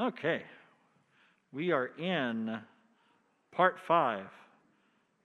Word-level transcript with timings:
Okay. 0.00 0.42
We 1.52 1.72
are 1.72 1.90
in 1.98 2.58
part 3.52 3.78
five. 3.78 4.24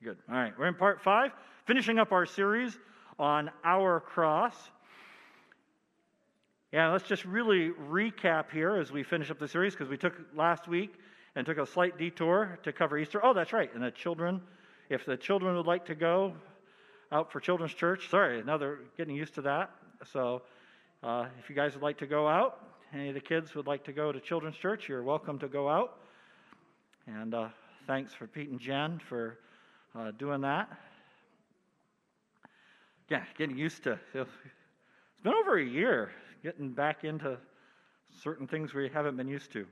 Good. 0.03 0.17
All 0.29 0.35
right. 0.35 0.51
We're 0.59 0.67
in 0.67 0.75
part 0.75 1.01
five, 1.01 1.31
finishing 1.65 1.97
up 1.97 2.11
our 2.11 2.25
series 2.25 2.77
on 3.17 3.51
our 3.63 4.01
cross. 4.01 4.53
Yeah, 6.73 6.91
let's 6.91 7.07
just 7.07 7.23
really 7.23 7.69
recap 7.89 8.51
here 8.51 8.75
as 8.75 8.91
we 8.91 9.03
finish 9.03 9.31
up 9.31 9.39
the 9.39 9.47
series 9.47 9.73
because 9.73 9.87
we 9.87 9.95
took 9.95 10.13
last 10.35 10.67
week 10.67 10.93
and 11.37 11.45
took 11.45 11.57
a 11.57 11.65
slight 11.65 11.97
detour 11.97 12.59
to 12.63 12.73
cover 12.73 12.97
Easter. 12.97 13.23
Oh, 13.23 13.33
that's 13.33 13.53
right. 13.53 13.73
And 13.73 13.81
the 13.81 13.91
children, 13.91 14.41
if 14.89 15.05
the 15.05 15.15
children 15.15 15.55
would 15.55 15.67
like 15.67 15.85
to 15.85 15.95
go 15.95 16.33
out 17.13 17.31
for 17.31 17.39
children's 17.39 17.73
church, 17.73 18.09
sorry, 18.09 18.43
now 18.43 18.57
they're 18.57 18.79
getting 18.97 19.15
used 19.15 19.35
to 19.35 19.41
that. 19.43 19.71
So 20.11 20.41
uh, 21.01 21.27
if 21.39 21.49
you 21.49 21.55
guys 21.55 21.75
would 21.75 21.83
like 21.83 21.99
to 21.99 22.07
go 22.07 22.27
out, 22.27 22.74
any 22.93 23.09
of 23.09 23.13
the 23.13 23.21
kids 23.21 23.55
would 23.55 23.67
like 23.67 23.83
to 23.85 23.93
go 23.93 24.11
to 24.11 24.19
children's 24.19 24.57
church, 24.57 24.87
you're 24.87 25.03
welcome 25.03 25.39
to 25.39 25.47
go 25.47 25.69
out. 25.69 25.99
And 27.07 27.33
uh, 27.33 27.49
thanks 27.87 28.13
for 28.13 28.27
Pete 28.27 28.49
and 28.49 28.59
Jen 28.59 28.99
for 29.09 29.37
uh, 29.95 30.11
doing 30.11 30.41
that. 30.41 30.69
Yeah, 33.09 33.23
getting 33.37 33.57
used 33.57 33.83
to. 33.83 33.99
It's 34.13 34.29
been 35.23 35.33
over 35.33 35.57
a 35.57 35.63
year 35.63 36.11
getting 36.43 36.71
back 36.71 37.03
into 37.03 37.37
certain 38.23 38.47
things 38.47 38.73
we 38.73 38.89
haven't 38.89 39.17
been 39.17 39.27
used 39.27 39.51
to. 39.53 39.65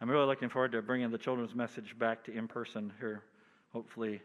I'm 0.00 0.10
really 0.10 0.26
looking 0.26 0.48
forward 0.48 0.72
to 0.72 0.82
bringing 0.82 1.10
the 1.10 1.18
children's 1.18 1.54
message 1.54 1.96
back 1.96 2.24
to 2.24 2.32
in 2.32 2.48
person 2.48 2.92
here, 2.98 3.22
hopefully 3.72 4.20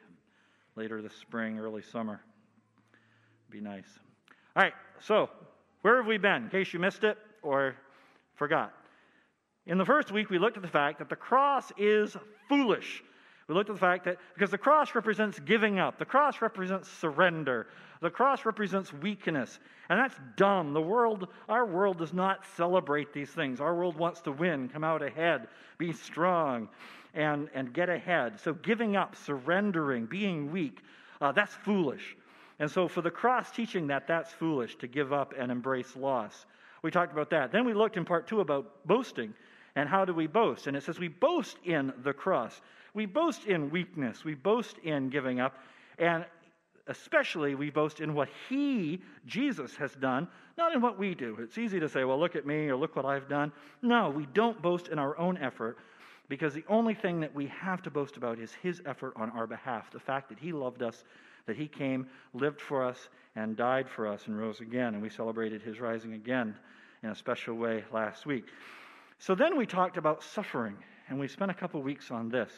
later 0.75 1.01
this 1.03 1.13
spring, 1.13 1.59
early 1.59 1.83
summer. 1.83 2.21
Be 3.49 3.61
nice. 3.61 3.99
All 4.55 4.63
right, 4.63 4.73
so 4.99 5.29
where 5.81 5.97
have 5.97 6.05
we 6.05 6.17
been, 6.17 6.43
in 6.43 6.49
case 6.49 6.73
you 6.73 6.79
missed 6.79 7.03
it 7.03 7.17
or 7.41 7.75
forgot? 8.35 8.73
In 9.65 9.77
the 9.77 9.85
first 9.85 10.11
week, 10.11 10.29
we 10.29 10.39
looked 10.39 10.57
at 10.57 10.63
the 10.63 10.69
fact 10.69 10.99
that 10.99 11.09
the 11.09 11.15
cross 11.15 11.71
is 11.77 12.15
foolish. 12.49 13.03
We 13.47 13.55
looked 13.55 13.69
at 13.69 13.75
the 13.75 13.79
fact 13.79 14.05
that 14.05 14.17
because 14.33 14.51
the 14.51 14.57
cross 14.57 14.95
represents 14.95 15.39
giving 15.39 15.79
up, 15.79 15.97
the 15.97 16.05
cross 16.05 16.41
represents 16.41 16.89
surrender, 16.89 17.67
the 18.01 18.09
cross 18.09 18.45
represents 18.45 18.91
weakness, 18.91 19.59
and 19.89 19.99
that's 19.99 20.15
dumb. 20.35 20.73
The 20.73 20.81
world, 20.81 21.27
our 21.47 21.65
world 21.65 21.97
does 21.97 22.13
not 22.13 22.45
celebrate 22.57 23.13
these 23.13 23.29
things. 23.29 23.61
Our 23.61 23.75
world 23.75 23.95
wants 23.95 24.21
to 24.21 24.31
win, 24.31 24.67
come 24.67 24.83
out 24.83 25.01
ahead, 25.01 25.47
be 25.77 25.93
strong, 25.93 26.67
and, 27.13 27.49
and 27.53 27.73
get 27.73 27.89
ahead. 27.89 28.39
So 28.39 28.53
giving 28.53 28.95
up, 28.95 29.15
surrendering, 29.15 30.05
being 30.05 30.51
weak, 30.51 30.81
uh, 31.21 31.31
that's 31.31 31.53
foolish. 31.53 32.15
And 32.59 32.69
so 32.69 32.87
for 32.87 33.01
the 33.01 33.11
cross 33.11 33.51
teaching 33.51 33.87
that, 33.87 34.07
that's 34.07 34.31
foolish 34.31 34.75
to 34.77 34.87
give 34.87 35.13
up 35.13 35.33
and 35.37 35.51
embrace 35.51 35.95
loss. 35.95 36.45
We 36.81 36.91
talked 36.91 37.11
about 37.11 37.29
that. 37.31 37.51
Then 37.51 37.65
we 37.65 37.73
looked 37.73 37.97
in 37.97 38.05
part 38.05 38.27
two 38.27 38.41
about 38.41 38.85
boasting 38.87 39.33
and 39.75 39.87
how 39.87 40.05
do 40.05 40.13
we 40.13 40.27
boast. 40.27 40.67
And 40.67 40.75
it 40.75 40.83
says 40.83 40.99
we 40.99 41.07
boast 41.07 41.57
in 41.63 41.93
the 42.03 42.13
cross. 42.13 42.61
We 42.93 43.05
boast 43.05 43.45
in 43.45 43.69
weakness. 43.69 44.23
We 44.23 44.33
boast 44.33 44.77
in 44.79 45.09
giving 45.09 45.39
up. 45.39 45.55
And 45.99 46.25
especially 46.87 47.53
we 47.53 47.69
boast 47.69 47.99
in 47.99 48.13
what 48.13 48.29
He, 48.49 49.01
Jesus, 49.25 49.75
has 49.75 49.93
done, 49.93 50.27
not 50.57 50.73
in 50.73 50.81
what 50.81 50.97
we 50.97 51.13
do. 51.13 51.37
It's 51.39 51.57
easy 51.57 51.79
to 51.79 51.89
say, 51.89 52.03
well, 52.05 52.19
look 52.19 52.35
at 52.35 52.45
me 52.45 52.69
or 52.69 52.75
look 52.75 52.95
what 52.95 53.05
I've 53.05 53.29
done. 53.29 53.51
No, 53.81 54.09
we 54.09 54.25
don't 54.33 54.61
boast 54.61 54.87
in 54.87 54.97
our 54.97 55.17
own 55.17 55.37
effort 55.37 55.77
because 56.29 56.53
the 56.53 56.65
only 56.67 56.93
thing 56.93 57.19
that 57.19 57.33
we 57.33 57.47
have 57.47 57.81
to 57.83 57.91
boast 57.91 58.17
about 58.17 58.39
is 58.39 58.51
His 58.53 58.81
effort 58.85 59.13
on 59.15 59.29
our 59.31 59.47
behalf. 59.47 59.91
The 59.91 59.99
fact 59.99 60.29
that 60.29 60.39
He 60.39 60.51
loved 60.51 60.81
us, 60.81 61.03
that 61.47 61.57
He 61.57 61.67
came, 61.67 62.07
lived 62.33 62.61
for 62.61 62.85
us, 62.85 63.09
and 63.35 63.57
died 63.57 63.89
for 63.89 64.07
us, 64.07 64.27
and 64.27 64.39
rose 64.39 64.61
again. 64.61 64.93
And 64.93 65.01
we 65.01 65.09
celebrated 65.09 65.61
His 65.61 65.79
rising 65.79 66.13
again 66.13 66.55
in 67.03 67.09
a 67.09 67.15
special 67.15 67.55
way 67.55 67.83
last 67.91 68.25
week. 68.25 68.45
So 69.19 69.33
then 69.33 69.57
we 69.57 69.65
talked 69.65 69.97
about 69.97 70.23
suffering, 70.23 70.77
and 71.09 71.19
we 71.19 71.27
spent 71.27 71.49
a 71.49 71.55
couple 71.55 71.81
weeks 71.81 72.11
on 72.11 72.29
this 72.29 72.51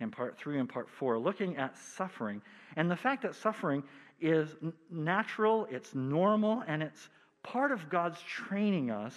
in 0.00 0.10
part 0.10 0.38
three 0.38 0.58
and 0.58 0.68
part 0.68 0.88
four, 0.88 1.18
looking 1.18 1.56
at 1.56 1.76
suffering 1.76 2.40
and 2.76 2.90
the 2.90 2.96
fact 2.96 3.22
that 3.22 3.34
suffering 3.34 3.82
is 4.20 4.54
natural, 4.90 5.66
it's 5.70 5.94
normal, 5.94 6.62
and 6.66 6.82
it's 6.82 7.08
part 7.42 7.72
of 7.72 7.88
God's 7.88 8.20
training 8.22 8.90
us 8.90 9.14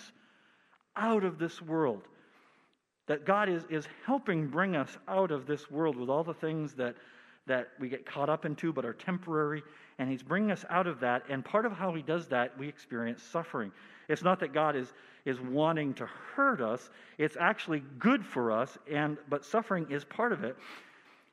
out 0.96 1.24
of 1.24 1.38
this 1.38 1.62
world. 1.62 2.02
That 3.08 3.26
God 3.26 3.50
is, 3.50 3.64
is 3.70 3.88
helping 4.06 4.48
bring 4.48 4.76
us 4.76 4.96
out 5.08 5.32
of 5.32 5.48
this 5.48 5.70
world 5.70 5.96
with 5.96 6.10
all 6.10 6.24
the 6.24 6.34
things 6.34 6.74
that, 6.76 6.96
that 7.48 7.70
we 7.80 7.90
get 7.90 8.06
caught 8.06 8.30
up 8.30 8.46
into 8.46 8.72
but 8.72 8.86
are 8.86 8.94
temporary, 8.94 9.64
and 10.00 10.10
He's 10.10 10.24
bringing 10.24 10.52
us 10.52 10.66
out 10.70 10.88
of 10.88 11.00
that. 11.00 11.24
And 11.30 11.44
part 11.44 11.66
of 11.66 11.72
how 11.72 11.94
He 11.94 12.02
does 12.02 12.28
that, 12.28 12.58
we 12.58 12.68
experience 12.68 13.22
suffering. 13.24 13.72
It's 14.08 14.24
not 14.24 14.40
that 14.40 14.54
God 14.54 14.76
is, 14.76 14.94
is 15.26 15.40
wanting 15.40 15.94
to 15.96 16.06
hurt 16.36 16.62
us, 16.62 16.90
it's 17.18 17.38
actually 17.40 17.84
good 18.00 18.26
for 18.26 18.52
us, 18.52 18.78
and, 18.92 19.18
but 19.30 19.46
suffering 19.46 19.88
is 19.90 20.04
part 20.04 20.32
of 20.32 20.44
it. 20.44 20.56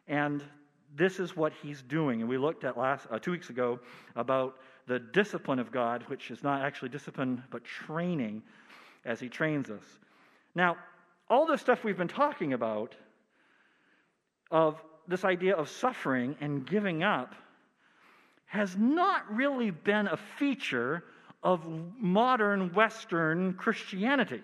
And 0.06 0.42
this 0.96 1.20
is 1.20 1.36
what 1.36 1.52
He's 1.62 1.82
doing. 1.82 2.20
And 2.20 2.28
we 2.28 2.38
looked 2.38 2.64
at 2.64 2.78
last 2.78 3.06
uh, 3.10 3.18
two 3.18 3.30
weeks 3.30 3.50
ago 3.50 3.78
about 4.16 4.56
the 4.86 4.98
discipline 4.98 5.58
of 5.58 5.70
God, 5.70 6.02
which 6.08 6.30
is 6.30 6.42
not 6.42 6.62
actually 6.62 6.88
discipline, 6.88 7.42
but 7.50 7.62
training 7.64 8.42
as 9.04 9.20
He 9.20 9.28
trains 9.28 9.70
us. 9.70 9.84
Now, 10.54 10.76
all 11.28 11.46
the 11.46 11.58
stuff 11.58 11.84
we've 11.84 11.98
been 11.98 12.08
talking 12.08 12.54
about 12.54 12.94
of 14.50 14.82
this 15.08 15.24
idea 15.24 15.56
of 15.56 15.68
suffering 15.68 16.36
and 16.40 16.66
giving 16.66 17.02
up 17.02 17.34
has 18.46 18.76
not 18.76 19.34
really 19.34 19.70
been 19.70 20.06
a 20.06 20.16
feature 20.16 21.02
of 21.42 21.64
modern 21.98 22.72
Western 22.74 23.54
Christianity. 23.54 24.42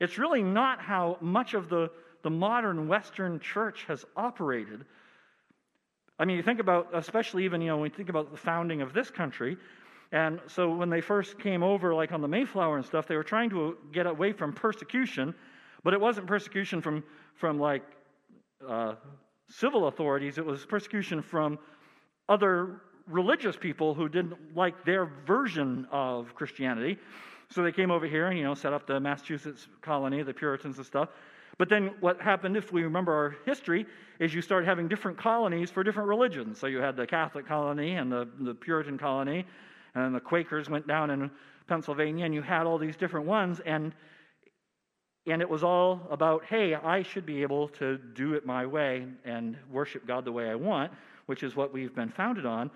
It's 0.00 0.18
really 0.18 0.42
not 0.42 0.80
how 0.80 1.18
much 1.20 1.54
of 1.54 1.68
the, 1.68 1.90
the 2.22 2.30
modern 2.30 2.88
Western 2.88 3.38
church 3.40 3.84
has 3.86 4.04
operated. 4.16 4.84
I 6.18 6.24
mean, 6.24 6.36
you 6.36 6.42
think 6.42 6.60
about, 6.60 6.88
especially 6.92 7.44
even, 7.44 7.60
you 7.60 7.68
know, 7.68 7.78
when 7.78 7.90
you 7.90 7.96
think 7.96 8.08
about 8.08 8.30
the 8.30 8.36
founding 8.36 8.82
of 8.82 8.92
this 8.92 9.10
country, 9.10 9.56
and 10.12 10.40
so 10.48 10.74
when 10.74 10.90
they 10.90 11.00
first 11.00 11.38
came 11.38 11.62
over, 11.62 11.94
like 11.94 12.12
on 12.12 12.20
the 12.20 12.28
Mayflower 12.28 12.76
and 12.76 12.84
stuff, 12.84 13.06
they 13.06 13.16
were 13.16 13.24
trying 13.24 13.50
to 13.50 13.76
get 13.92 14.06
away 14.06 14.32
from 14.32 14.52
persecution, 14.52 15.34
but 15.84 15.94
it 15.94 16.00
wasn't 16.00 16.26
persecution 16.26 16.80
from, 16.80 17.04
from 17.36 17.58
like 17.58 17.82
uh, 18.68 18.94
civil 19.48 19.88
authorities, 19.88 20.38
it 20.38 20.44
was 20.44 20.64
persecution 20.64 21.22
from 21.22 21.58
other 22.28 22.80
religious 23.06 23.56
people 23.56 23.94
who 23.94 24.08
didn't 24.08 24.56
like 24.56 24.84
their 24.84 25.06
version 25.26 25.86
of 25.90 26.34
Christianity. 26.34 26.98
So 27.50 27.62
they 27.62 27.72
came 27.72 27.90
over 27.90 28.06
here 28.06 28.28
and, 28.28 28.38
you 28.38 28.44
know, 28.44 28.54
set 28.54 28.72
up 28.72 28.86
the 28.86 29.00
Massachusetts 29.00 29.66
colony, 29.82 30.22
the 30.22 30.32
Puritans 30.32 30.76
and 30.76 30.86
stuff. 30.86 31.08
But 31.58 31.68
then 31.68 31.90
what 32.00 32.20
happened, 32.20 32.56
if 32.56 32.72
we 32.72 32.84
remember 32.84 33.12
our 33.12 33.36
history, 33.44 33.84
is 34.18 34.32
you 34.32 34.40
started 34.40 34.66
having 34.66 34.88
different 34.88 35.18
colonies 35.18 35.70
for 35.70 35.82
different 35.82 36.08
religions. 36.08 36.58
So 36.58 36.68
you 36.68 36.78
had 36.78 36.96
the 36.96 37.06
Catholic 37.06 37.46
colony 37.46 37.96
and 37.96 38.10
the, 38.10 38.28
the 38.38 38.54
Puritan 38.54 38.96
colony, 38.96 39.44
and 39.94 40.14
the 40.14 40.20
Quakers 40.20 40.70
went 40.70 40.86
down 40.86 41.10
in 41.10 41.30
Pennsylvania, 41.66 42.24
and 42.24 42.32
you 42.32 42.42
had 42.42 42.66
all 42.66 42.78
these 42.78 42.96
different 42.96 43.26
ones. 43.26 43.60
And 43.66 43.92
and 45.30 45.42
it 45.42 45.48
was 45.48 45.62
all 45.62 46.00
about, 46.10 46.44
hey, 46.44 46.74
I 46.74 47.02
should 47.02 47.26
be 47.26 47.42
able 47.42 47.68
to 47.68 47.98
do 48.14 48.34
it 48.34 48.46
my 48.46 48.66
way 48.66 49.06
and 49.24 49.56
worship 49.70 50.06
God 50.06 50.24
the 50.24 50.32
way 50.32 50.50
I 50.50 50.54
want 50.54 50.92
which 51.30 51.44
is 51.44 51.54
what 51.54 51.72
we've 51.72 51.94
been 51.94 52.08
founded 52.08 52.44
on. 52.44 52.68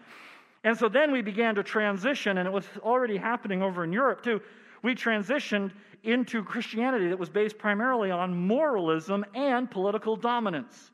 And 0.62 0.78
so 0.78 0.88
then 0.88 1.10
we 1.10 1.22
began 1.22 1.56
to 1.56 1.64
transition, 1.64 2.38
and 2.38 2.47
it 2.47 2.53
was 2.53 2.64
already 2.84 3.16
happening 3.16 3.62
over 3.62 3.82
in 3.82 3.93
Europe 3.93 4.22
too. 4.22 4.41
We 4.84 4.94
transitioned 4.94 5.72
into 6.04 6.44
Christianity 6.44 7.09
that 7.09 7.19
was 7.19 7.28
based 7.28 7.59
primarily 7.59 8.12
on 8.12 8.47
moralism 8.47 9.25
and 9.34 9.69
political 9.69 10.14
dominance, 10.14 10.93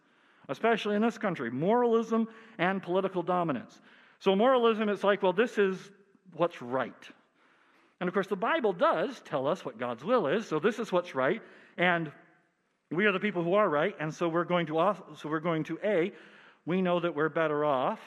especially 0.48 0.96
in 0.96 1.02
this 1.02 1.18
country 1.18 1.50
moralism 1.50 2.28
and 2.56 2.82
political 2.82 3.22
dominance. 3.22 3.82
So, 4.20 4.34
moralism, 4.34 4.88
it's 4.88 5.04
like, 5.04 5.22
well, 5.22 5.34
this 5.34 5.58
is 5.58 5.90
what's 6.36 6.62
right. 6.62 7.10
And 8.00 8.08
of 8.08 8.14
course, 8.14 8.26
the 8.26 8.36
Bible 8.36 8.72
does 8.72 9.20
tell 9.26 9.46
us 9.46 9.64
what 9.64 9.78
God's 9.78 10.02
will 10.02 10.26
is, 10.26 10.48
so 10.48 10.58
this 10.58 10.78
is 10.78 10.90
what's 10.90 11.14
right. 11.14 11.42
And 11.76 12.10
we 12.90 13.06
are 13.06 13.12
the 13.12 13.20
people 13.20 13.44
who 13.44 13.54
are 13.54 13.68
right, 13.68 13.94
and 14.00 14.12
so 14.12 14.28
we're 14.28 14.44
going 14.44 14.66
to, 14.66 14.96
so 15.16 15.28
we're 15.28 15.40
going 15.40 15.64
to 15.64 15.78
A, 15.84 16.12
we 16.66 16.82
know 16.82 16.98
that 17.00 17.14
we're 17.14 17.28
better 17.28 17.64
off. 17.64 18.00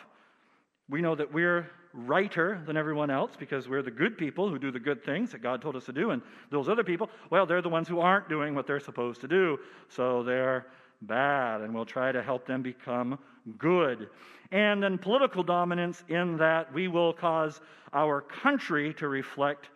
We 0.89 1.01
know 1.01 1.15
that 1.15 1.31
we're 1.31 1.69
righter 1.93 2.61
than 2.65 2.75
everyone 2.75 3.09
else 3.09 3.31
because 3.37 3.69
we're 3.69 3.83
the 3.83 3.91
good 3.91 4.17
people 4.17 4.49
who 4.49 4.57
do 4.57 4.71
the 4.71 4.79
good 4.79 5.03
things 5.05 5.31
that 5.31 5.41
God 5.41 5.61
told 5.61 5.75
us 5.75 5.85
to 5.85 5.93
do. 5.93 6.09
And 6.09 6.21
those 6.49 6.67
other 6.67 6.83
people, 6.83 7.09
well, 7.29 7.45
they're 7.45 7.61
the 7.61 7.69
ones 7.69 7.87
who 7.87 7.99
aren't 7.99 8.29
doing 8.29 8.55
what 8.55 8.67
they're 8.67 8.79
supposed 8.79 9.21
to 9.21 9.27
do. 9.27 9.59
So 9.89 10.23
they're 10.23 10.65
bad, 11.01 11.61
and 11.61 11.73
we'll 11.73 11.85
try 11.85 12.11
to 12.11 12.23
help 12.23 12.45
them 12.47 12.61
become 12.61 13.19
good. 13.57 14.09
And 14.51 14.81
then 14.81 14.97
political 14.97 15.43
dominance 15.43 16.03
in 16.09 16.37
that 16.37 16.73
we 16.73 16.87
will 16.87 17.13
cause 17.13 17.61
our 17.93 18.21
country 18.21 18.93
to 18.95 19.07
reflect 19.07 19.69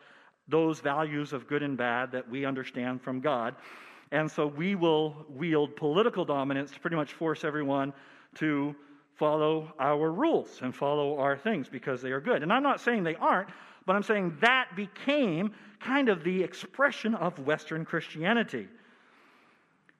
those 0.47 0.79
values 0.79 1.33
of 1.33 1.47
good 1.47 1.63
and 1.63 1.77
bad 1.77 2.11
that 2.11 2.29
we 2.29 2.45
understand 2.45 3.01
from 3.01 3.19
God. 3.19 3.55
And 4.11 4.31
so 4.31 4.47
we 4.47 4.75
will 4.75 5.25
wield 5.29 5.75
political 5.75 6.23
dominance 6.23 6.71
to 6.71 6.79
pretty 6.79 6.95
much 6.95 7.13
force 7.13 7.43
everyone 7.43 7.93
to 8.35 8.75
follow 9.15 9.73
our 9.79 10.11
rules 10.11 10.59
and 10.61 10.73
follow 10.73 11.17
our 11.17 11.37
things 11.37 11.67
because 11.67 12.01
they 12.01 12.11
are 12.11 12.21
good. 12.21 12.43
And 12.43 12.53
I'm 12.53 12.63
not 12.63 12.79
saying 12.79 13.03
they 13.03 13.15
aren't, 13.15 13.49
but 13.85 13.95
I'm 13.95 14.03
saying 14.03 14.37
that 14.41 14.75
became 14.75 15.51
kind 15.79 16.09
of 16.09 16.23
the 16.23 16.43
expression 16.43 17.15
of 17.15 17.37
Western 17.39 17.83
Christianity. 17.83 18.67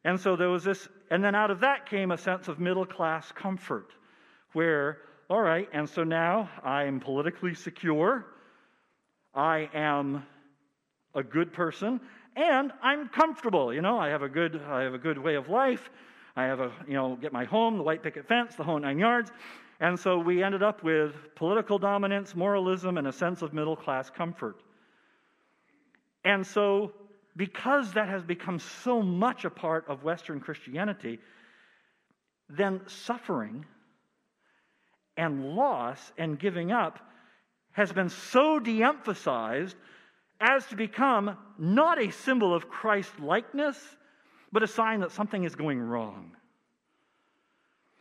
And 0.04 0.20
so 0.20 0.36
there 0.36 0.50
was 0.50 0.64
this, 0.64 0.88
and 1.10 1.24
then 1.24 1.36
out 1.36 1.52
of 1.52 1.62
that 1.62 1.90
came 1.90 2.12
a 2.12 2.18
sense 2.18 2.48
of 2.48 2.60
middle 2.60 2.86
class 2.86 3.32
comfort, 3.32 3.92
where, 4.54 5.00
all 5.30 5.42
right, 5.42 5.68
and 5.74 5.90
so 5.90 6.04
now 6.04 6.50
I 6.64 6.86
am 6.86 7.00
politically 7.00 7.54
secure, 7.54 8.26
I 9.34 9.70
am 9.74 10.26
a 11.16 11.24
good 11.24 11.54
person, 11.54 12.00
and 12.36 12.72
I'm 12.82 13.10
comfortable. 13.10 13.74
You 13.74 13.82
know, 13.82 13.98
I 13.98 14.10
have 14.10 14.22
a 14.22 14.30
good, 14.30 14.62
I 14.68 14.82
have 14.84 14.94
a 14.94 15.00
good 15.00 15.18
way 15.18 15.36
of 15.36 15.50
life. 15.50 15.90
I 16.36 16.44
have 16.44 16.60
a, 16.60 16.72
you 16.88 16.94
know, 16.94 17.16
get 17.16 17.34
my 17.34 17.46
home, 17.46 17.78
the 17.78 17.84
white 17.84 18.04
picket 18.04 18.28
fence, 18.28 18.56
the 18.56 18.64
whole 18.64 18.80
nine 18.80 19.00
yards. 19.00 19.32
And 19.80 20.00
so 20.00 20.20
we 20.20 20.44
ended 20.44 20.62
up 20.62 20.84
with 20.84 21.14
political 21.36 21.80
dominance, 21.80 22.36
moralism, 22.36 22.98
and 22.98 23.08
a 23.08 23.12
sense 23.12 23.42
of 23.42 23.54
middle 23.54 23.76
class 23.76 24.10
comfort. 24.10 24.62
And 26.24 26.46
so, 26.46 26.94
because 27.36 27.94
that 27.94 28.08
has 28.08 28.24
become 28.24 28.60
so 28.60 29.02
much 29.02 29.46
a 29.46 29.50
part 29.50 29.86
of 29.88 30.04
Western 30.04 30.40
Christianity, 30.40 31.20
then 32.50 32.82
suffering 32.88 33.66
and 35.16 35.56
loss 35.56 36.12
and 36.18 36.40
giving 36.40 36.72
up 36.72 37.00
has 37.72 37.92
been 37.92 38.10
so 38.10 38.60
de 38.60 38.84
emphasized 38.84 39.76
as 40.40 40.66
to 40.68 40.76
become 40.76 41.38
not 41.58 42.02
a 42.02 42.12
symbol 42.12 42.54
of 42.54 42.70
Christ 42.70 43.12
likeness, 43.20 43.78
but 44.52 44.64
a 44.64 44.68
sign 44.68 45.02
that 45.02 45.12
something 45.12 45.44
is 45.44 45.56
going 45.56 45.80
wrong. 45.80 46.32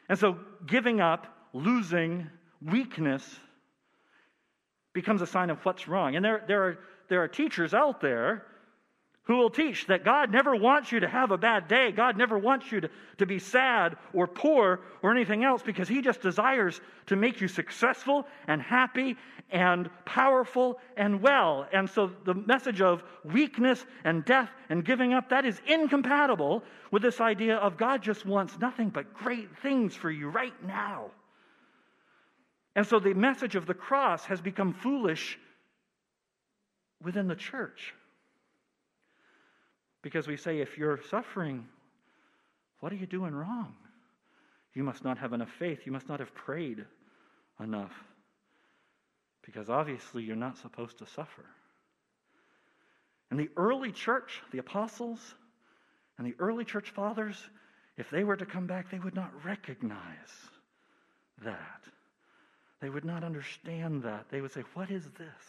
And 0.08 0.18
so, 0.18 0.38
giving 0.66 1.00
up, 1.00 1.26
losing, 1.52 2.30
weakness 2.62 3.38
becomes 4.92 5.20
a 5.20 5.26
sign 5.26 5.50
of 5.50 5.64
what's 5.64 5.88
wrong. 5.88 6.16
And 6.16 6.24
there, 6.24 6.44
there, 6.46 6.62
are, 6.62 6.78
there 7.08 7.22
are 7.22 7.28
teachers 7.28 7.74
out 7.74 8.00
there 8.00 8.46
who 9.26 9.37
will 9.37 9.50
teach 9.50 9.87
that 9.87 10.05
God 10.05 10.31
never 10.31 10.55
wants 10.55 10.93
you 10.93 11.00
to 11.00 11.08
have 11.08 11.32
a 11.32 11.38
bad 11.38 11.67
day. 11.67 11.90
God 11.90 12.17
never 12.17 12.38
wants 12.38 12.70
you 12.70 12.81
to, 12.81 12.90
to 13.19 13.26
be 13.26 13.40
sad 13.40 13.96
or 14.12 14.28
poor 14.28 14.81
or 15.02 15.11
anything 15.11 15.43
else 15.43 15.62
because 15.62 15.88
He 15.88 16.00
just 16.00 16.20
desires 16.20 16.81
to 17.06 17.17
make 17.17 17.40
you 17.40 17.49
successful 17.49 18.26
and 18.46 18.62
happy 18.62 19.17
and 19.50 19.90
powerful 20.05 20.78
and 20.96 21.20
well. 21.20 21.67
And 21.73 21.90
so 21.90 22.12
the 22.25 22.34
message 22.34 22.81
of 22.81 23.02
weakness 23.25 23.84
and 24.05 24.25
death 24.25 24.50
and 24.69 24.84
giving 24.84 25.12
up, 25.12 25.31
that 25.31 25.44
is 25.44 25.61
incompatible 25.67 26.62
with 26.93 27.02
this 27.02 27.20
idea 27.20 27.56
of 27.56 27.76
God 27.76 28.02
just 28.02 28.25
wants 28.26 28.56
nothing 28.61 28.90
but 28.90 29.12
great 29.12 29.49
things 29.58 29.96
for 29.96 30.11
you 30.11 30.28
right 30.28 30.55
now. 30.64 31.11
And 32.76 32.87
so 32.87 33.00
the 33.00 33.14
message 33.14 33.56
of 33.56 33.67
the 33.67 33.75
cross 33.75 34.25
has 34.26 34.40
become 34.40 34.73
foolish 34.73 35.37
within 37.02 37.26
the 37.26 37.34
church. 37.34 37.93
Because 40.06 40.28
we 40.28 40.36
say, 40.36 40.60
if 40.60 40.78
you're 40.78 41.00
suffering, 41.10 41.66
what 42.78 42.92
are 42.92 42.94
you 42.94 43.06
doing 43.06 43.34
wrong? 43.34 43.74
You 44.72 44.84
must 44.84 45.02
not 45.02 45.18
have 45.18 45.32
enough 45.32 45.50
faith. 45.58 45.80
You 45.84 45.90
must 45.90 46.08
not 46.08 46.20
have 46.20 46.32
prayed 46.32 46.84
enough. 47.58 47.90
Because 49.44 49.68
obviously, 49.68 50.22
you're 50.22 50.36
not 50.36 50.58
supposed 50.58 50.98
to 50.98 51.06
suffer. 51.06 51.44
And 53.32 53.40
the 53.40 53.48
early 53.56 53.90
church, 53.90 54.40
the 54.52 54.58
apostles, 54.58 55.18
and 56.18 56.24
the 56.24 56.36
early 56.38 56.64
church 56.64 56.92
fathers, 56.92 57.36
if 57.96 58.08
they 58.08 58.22
were 58.22 58.36
to 58.36 58.46
come 58.46 58.68
back, 58.68 58.92
they 58.92 59.00
would 59.00 59.16
not 59.16 59.32
recognize 59.44 59.98
that. 61.44 61.80
They 62.80 62.90
would 62.90 63.04
not 63.04 63.24
understand 63.24 64.04
that. 64.04 64.26
They 64.30 64.40
would 64.40 64.52
say, 64.52 64.62
What 64.74 64.88
is 64.88 65.02
this? 65.18 65.44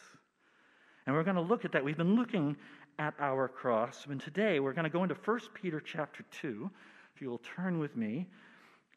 And 1.05 1.15
we're 1.15 1.23
going 1.23 1.35
to 1.35 1.43
look 1.43 1.63
at 1.63 1.73
that. 1.73 1.83
We've 1.83 1.95
been 1.95 2.15
looking 2.15 2.57
at 2.99 3.13
our 3.19 3.47
cross. 3.47 4.05
And 4.09 4.19
today 4.19 4.59
we're 4.59 4.73
going 4.73 4.85
to 4.85 4.89
go 4.89 5.03
into 5.03 5.15
1 5.15 5.39
Peter 5.53 5.79
chapter 5.79 6.23
2. 6.41 6.69
If 7.15 7.21
you 7.21 7.29
will 7.29 7.41
turn 7.55 7.79
with 7.79 7.95
me 7.95 8.27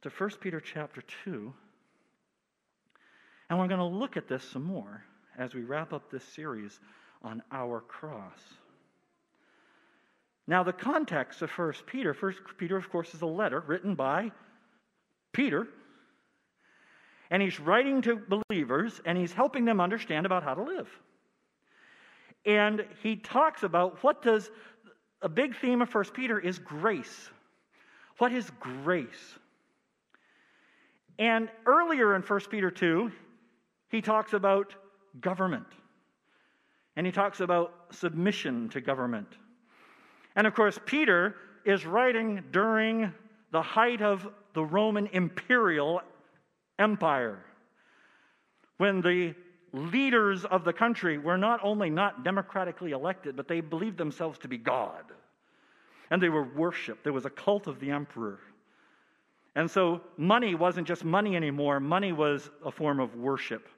to 0.02 0.10
1 0.10 0.30
Peter 0.40 0.60
chapter 0.60 1.02
2. 1.24 1.52
And 3.48 3.58
we're 3.58 3.68
going 3.68 3.78
to 3.78 3.84
look 3.84 4.16
at 4.16 4.28
this 4.28 4.44
some 4.44 4.64
more 4.64 5.02
as 5.38 5.54
we 5.54 5.62
wrap 5.62 5.92
up 5.92 6.10
this 6.10 6.24
series 6.24 6.78
on 7.22 7.42
our 7.52 7.80
cross. 7.80 8.40
Now, 10.46 10.62
the 10.62 10.72
context 10.72 11.42
of 11.42 11.50
1 11.50 11.74
Peter, 11.86 12.12
1 12.12 12.34
Peter, 12.58 12.76
of 12.76 12.90
course, 12.90 13.14
is 13.14 13.22
a 13.22 13.26
letter 13.26 13.62
written 13.66 13.94
by 13.94 14.32
Peter. 15.32 15.68
And 17.30 17.42
he's 17.42 17.60
writing 17.60 18.02
to 18.02 18.16
believers 18.16 19.00
and 19.04 19.16
he's 19.16 19.32
helping 19.32 19.64
them 19.64 19.80
understand 19.80 20.26
about 20.26 20.42
how 20.42 20.54
to 20.54 20.62
live. 20.62 20.88
And 22.46 22.86
he 23.02 23.16
talks 23.16 23.62
about 23.62 24.02
what 24.02 24.22
does 24.22 24.50
a 25.22 25.28
big 25.28 25.56
theme 25.56 25.82
of 25.82 25.90
First 25.90 26.14
Peter 26.14 26.38
is 26.38 26.58
grace. 26.58 27.30
What 28.18 28.32
is 28.32 28.50
grace? 28.60 29.38
And 31.18 31.50
earlier 31.66 32.16
in 32.16 32.22
First 32.22 32.50
Peter 32.50 32.70
2, 32.70 33.12
he 33.90 34.00
talks 34.00 34.32
about 34.32 34.74
government. 35.20 35.66
And 36.96 37.06
he 37.06 37.12
talks 37.12 37.40
about 37.40 37.74
submission 37.90 38.68
to 38.70 38.80
government. 38.80 39.28
And 40.36 40.46
of 40.46 40.54
course, 40.54 40.78
Peter 40.86 41.36
is 41.64 41.84
writing 41.84 42.42
during 42.50 43.12
the 43.52 43.62
height 43.62 44.00
of 44.00 44.28
the 44.54 44.64
Roman 44.64 45.08
imperial 45.08 46.00
empire 46.78 47.44
when 48.78 49.02
the 49.02 49.34
leaders 49.72 50.44
of 50.44 50.64
the 50.64 50.72
country 50.72 51.18
were 51.18 51.38
not 51.38 51.60
only 51.62 51.90
not 51.90 52.24
democratically 52.24 52.92
elected, 52.92 53.36
but 53.36 53.48
they 53.48 53.60
believed 53.60 53.98
themselves 53.98 54.38
to 54.40 54.48
be 54.48 54.58
God. 54.58 55.04
And 56.10 56.20
they 56.22 56.28
were 56.28 56.44
worshiped. 56.44 57.04
There 57.04 57.12
was 57.12 57.24
a 57.24 57.30
cult 57.30 57.66
of 57.66 57.78
the 57.78 57.90
emperor. 57.90 58.40
And 59.54 59.70
so 59.70 60.00
money 60.16 60.54
wasn't 60.54 60.86
just 60.86 61.04
money 61.04 61.36
anymore, 61.36 61.80
money 61.80 62.12
was 62.12 62.48
a 62.64 62.70
form 62.70 63.00
of 63.00 63.16
worship. 63.16 63.68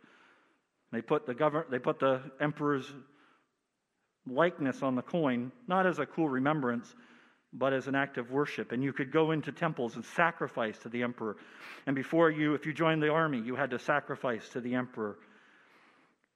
They 0.92 1.00
put 1.00 1.26
the 1.26 1.34
govern- 1.34 1.64
they 1.70 1.78
put 1.78 1.98
the 1.98 2.20
emperor's 2.40 2.92
likeness 4.26 4.82
on 4.82 4.94
the 4.94 5.02
coin, 5.02 5.50
not 5.66 5.86
as 5.86 5.98
a 5.98 6.06
cool 6.06 6.28
remembrance, 6.28 6.94
but 7.52 7.72
as 7.72 7.88
an 7.88 7.94
act 7.94 8.18
of 8.18 8.30
worship. 8.30 8.72
And 8.72 8.82
you 8.82 8.92
could 8.92 9.10
go 9.10 9.30
into 9.30 9.52
temples 9.52 9.96
and 9.96 10.04
sacrifice 10.04 10.78
to 10.80 10.88
the 10.88 11.02
emperor. 11.02 11.36
And 11.86 11.96
before 11.96 12.30
you, 12.30 12.54
if 12.54 12.66
you 12.66 12.72
joined 12.72 13.02
the 13.02 13.10
army, 13.10 13.40
you 13.40 13.56
had 13.56 13.70
to 13.70 13.78
sacrifice 13.78 14.48
to 14.50 14.60
the 14.60 14.74
emperor. 14.74 15.18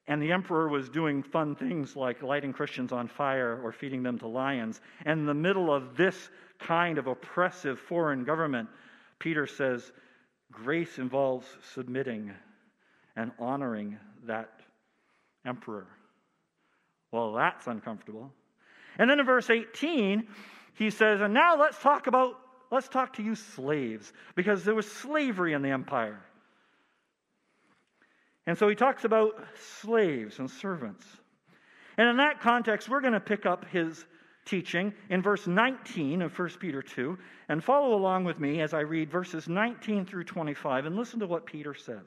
And 0.08 0.23
the 0.23 0.32
emperor 0.32 0.69
was 0.69 0.88
doing 0.88 1.23
fun 1.23 1.56
things 1.56 1.97
like 1.97 2.23
lighting 2.23 2.53
Christians 2.53 2.93
on 2.93 3.08
fire 3.08 3.61
or 3.62 3.73
feeding 3.73 4.03
them 4.03 4.19
to 4.20 4.29
lions. 4.29 4.81
And 5.05 5.20
in 5.20 5.27
the 5.27 5.34
middle 5.34 5.72
of 5.75 5.96
this 5.96 6.31
kind 6.60 6.98
of 6.98 7.08
oppressive 7.08 7.81
foreign 7.81 8.22
government, 8.25 8.69
Peter 9.19 9.46
says, 9.46 9.93
grace 10.53 10.98
involves 10.98 11.46
submitting 11.75 12.32
and 13.17 13.32
honoring 13.39 13.98
that 14.27 14.60
emperor. 15.44 15.89
Well, 17.10 17.32
that's 17.32 17.67
uncomfortable. 17.67 18.32
And 18.98 19.10
then 19.10 19.19
in 19.19 19.27
verse 19.27 19.51
18, 19.51 20.29
he 20.75 20.91
says, 20.91 21.20
and 21.20 21.34
now 21.34 21.58
let's 21.58 21.79
talk 21.81 22.06
about, 22.06 22.39
let's 22.70 22.89
talk 22.89 23.15
to 23.15 23.22
you 23.22 23.34
slaves, 23.34 24.13
because 24.34 24.65
there 24.65 24.75
was 24.75 24.91
slavery 24.91 25.53
in 25.53 25.63
the 25.63 25.70
empire. 25.70 26.20
And 28.46 28.56
so 28.56 28.69
he 28.69 28.74
talks 28.74 29.05
about 29.05 29.34
slaves 29.81 30.38
and 30.38 30.50
servants. 30.50 31.05
And 31.98 32.08
in 32.08 32.17
that 32.19 32.41
context, 32.41 32.88
we're 32.88 33.00
going 33.00 33.12
to 33.15 33.20
pick 33.20 33.46
up 33.46 33.65
his 33.70 34.05
teaching 34.44 34.94
in 35.10 35.22
verse 35.22 35.46
19 35.46 36.22
of 36.22 36.38
1 36.38 36.48
Peter 36.60 36.82
2 36.82 37.19
and 37.48 37.62
follow 37.62 37.94
along 37.96 38.24
with 38.24 38.38
me 38.38 38.60
as 38.60 38.74
I 38.74 38.81
read 38.81 39.10
verses 39.10 39.48
19 39.48 40.06
through 40.06 40.24
25 40.24 40.86
and 40.86 40.96
listen 40.96 41.20
to 41.20 41.26
what 41.26 41.46
Peter 41.46 41.74
says. 41.74 42.06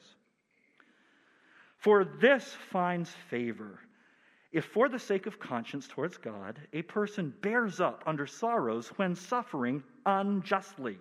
For 1.77 2.05
this 2.05 2.55
finds 2.72 3.10
favor 3.29 3.79
if, 4.51 4.65
for 4.65 4.89
the 4.89 5.00
sake 5.00 5.27
of 5.27 5.39
conscience 5.39 5.88
towards 5.88 6.17
God, 6.17 6.60
a 6.74 6.81
person 6.81 7.34
bears 7.41 7.79
up 7.79 8.03
under 8.08 8.25
sorrows 8.25 8.88
when 8.96 9.15
suffering 9.15 9.84
unjustly. 10.05 10.98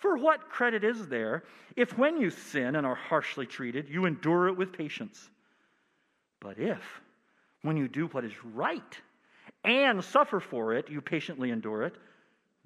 For 0.00 0.16
what 0.16 0.48
credit 0.48 0.82
is 0.82 1.08
there 1.08 1.44
if, 1.76 1.96
when 1.96 2.20
you 2.20 2.30
sin 2.30 2.74
and 2.74 2.86
are 2.86 2.94
harshly 2.94 3.46
treated, 3.46 3.88
you 3.90 4.06
endure 4.06 4.48
it 4.48 4.56
with 4.56 4.72
patience? 4.72 5.30
But 6.40 6.58
if, 6.58 7.02
when 7.62 7.76
you 7.76 7.86
do 7.86 8.06
what 8.06 8.24
is 8.24 8.32
right 8.44 8.98
and 9.62 10.02
suffer 10.02 10.40
for 10.40 10.72
it, 10.72 10.88
you 10.88 11.02
patiently 11.02 11.50
endure 11.50 11.82
it, 11.82 11.94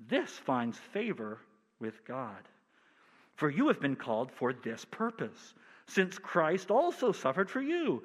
this 0.08 0.30
finds 0.30 0.78
favor 0.78 1.40
with 1.80 2.04
God. 2.04 2.48
For 3.34 3.50
you 3.50 3.66
have 3.66 3.80
been 3.80 3.96
called 3.96 4.30
for 4.30 4.52
this 4.52 4.84
purpose, 4.84 5.54
since 5.86 6.20
Christ 6.20 6.70
also 6.70 7.10
suffered 7.10 7.50
for 7.50 7.60
you, 7.60 8.04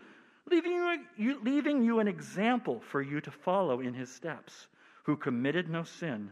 leaving 0.50 0.72
you, 1.18 1.40
leaving 1.44 1.84
you 1.84 2.00
an 2.00 2.08
example 2.08 2.80
for 2.80 3.04
you 3.04 3.22
to 3.22 3.30
follow 3.30 3.80
in 3.82 3.94
his 3.94 4.12
steps, 4.12 4.66
who 5.04 5.16
committed 5.16 5.70
no 5.70 5.84
sin 5.84 6.32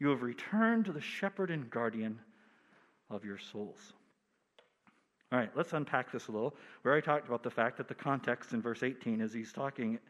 you 0.00 0.08
have 0.08 0.22
returned 0.22 0.86
to 0.86 0.92
the 0.92 1.00
shepherd 1.00 1.50
and 1.50 1.70
guardian 1.70 2.18
of 3.10 3.24
your 3.24 3.38
souls. 3.38 3.92
All 5.30 5.38
right, 5.38 5.50
let's 5.54 5.72
unpack 5.72 6.10
this 6.10 6.26
a 6.26 6.32
little. 6.32 6.56
We 6.82 6.90
already 6.90 7.04
talked 7.04 7.28
about 7.28 7.44
the 7.44 7.50
fact 7.50 7.76
that 7.76 7.86
the 7.86 7.94
context 7.94 8.52
in 8.52 8.60
verse 8.60 8.82
18 8.82 9.20
is 9.20 9.32
he's 9.32 9.52
talking 9.52 10.00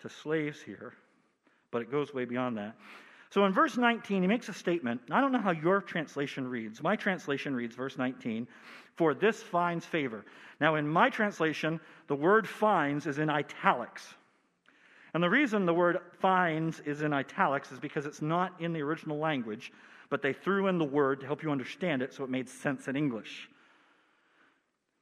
to 0.00 0.08
slaves 0.08 0.62
here, 0.62 0.92
but 1.72 1.82
it 1.82 1.90
goes 1.90 2.14
way 2.14 2.26
beyond 2.26 2.58
that. 2.58 2.76
So 3.30 3.44
in 3.44 3.52
verse 3.52 3.76
19, 3.76 4.22
he 4.22 4.28
makes 4.28 4.48
a 4.48 4.52
statement. 4.52 5.00
I 5.10 5.20
don't 5.20 5.32
know 5.32 5.40
how 5.40 5.52
your 5.52 5.80
translation 5.80 6.48
reads. 6.48 6.82
My 6.82 6.96
translation 6.96 7.54
reads, 7.54 7.74
verse 7.74 7.96
19, 7.96 8.46
for 8.96 9.14
this 9.14 9.40
finds 9.40 9.86
favor. 9.86 10.24
Now, 10.60 10.74
in 10.74 10.86
my 10.86 11.10
translation, 11.10 11.80
the 12.08 12.16
word 12.16 12.48
finds 12.48 13.06
is 13.06 13.18
in 13.18 13.30
italics. 13.30 14.06
And 15.12 15.22
the 15.22 15.30
reason 15.30 15.66
the 15.66 15.74
word 15.74 15.98
finds 16.20 16.80
is 16.80 17.02
in 17.02 17.12
italics 17.12 17.72
is 17.72 17.78
because 17.78 18.06
it's 18.06 18.22
not 18.22 18.60
in 18.60 18.72
the 18.72 18.82
original 18.82 19.18
language, 19.18 19.72
but 20.08 20.22
they 20.22 20.32
threw 20.32 20.68
in 20.68 20.78
the 20.78 20.84
word 20.84 21.20
to 21.20 21.26
help 21.26 21.42
you 21.42 21.50
understand 21.50 22.02
it 22.02 22.12
so 22.12 22.24
it 22.24 22.30
made 22.30 22.48
sense 22.48 22.88
in 22.88 22.96
English. 22.96 23.48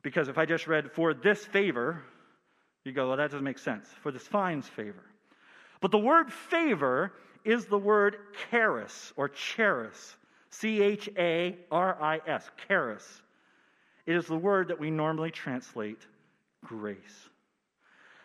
Because 0.03 0.29
if 0.29 0.39
I 0.39 0.47
just 0.47 0.67
read, 0.67 0.93
for 0.93 1.13
this 1.13 1.45
favor, 1.45 2.03
you 2.85 2.93
go, 2.93 3.09
well, 3.09 3.17
that 3.17 3.31
doesn't 3.31 3.45
make 3.45 3.59
sense. 3.59 3.89
For 4.03 4.11
this 4.11 4.27
finds 4.27 4.69
favor. 4.69 5.05
But 5.81 5.91
the 5.91 5.99
word 5.99 6.33
favor 6.33 7.13
is 7.45 7.67
the 7.67 7.79
word 7.79 8.17
charis 8.51 9.13
or 9.17 9.29
charis. 9.29 10.17
C 10.51 10.83
H 10.83 11.09
A 11.19 11.57
R 11.71 12.01
I 12.01 12.21
S, 12.27 12.51
charis. 12.67 13.23
It 14.07 14.17
is 14.17 14.27
the 14.27 14.39
word 14.39 14.69
that 14.69 14.81
we 14.81 14.91
normally 14.91 15.31
translate 15.31 16.07
grace. 16.65 17.29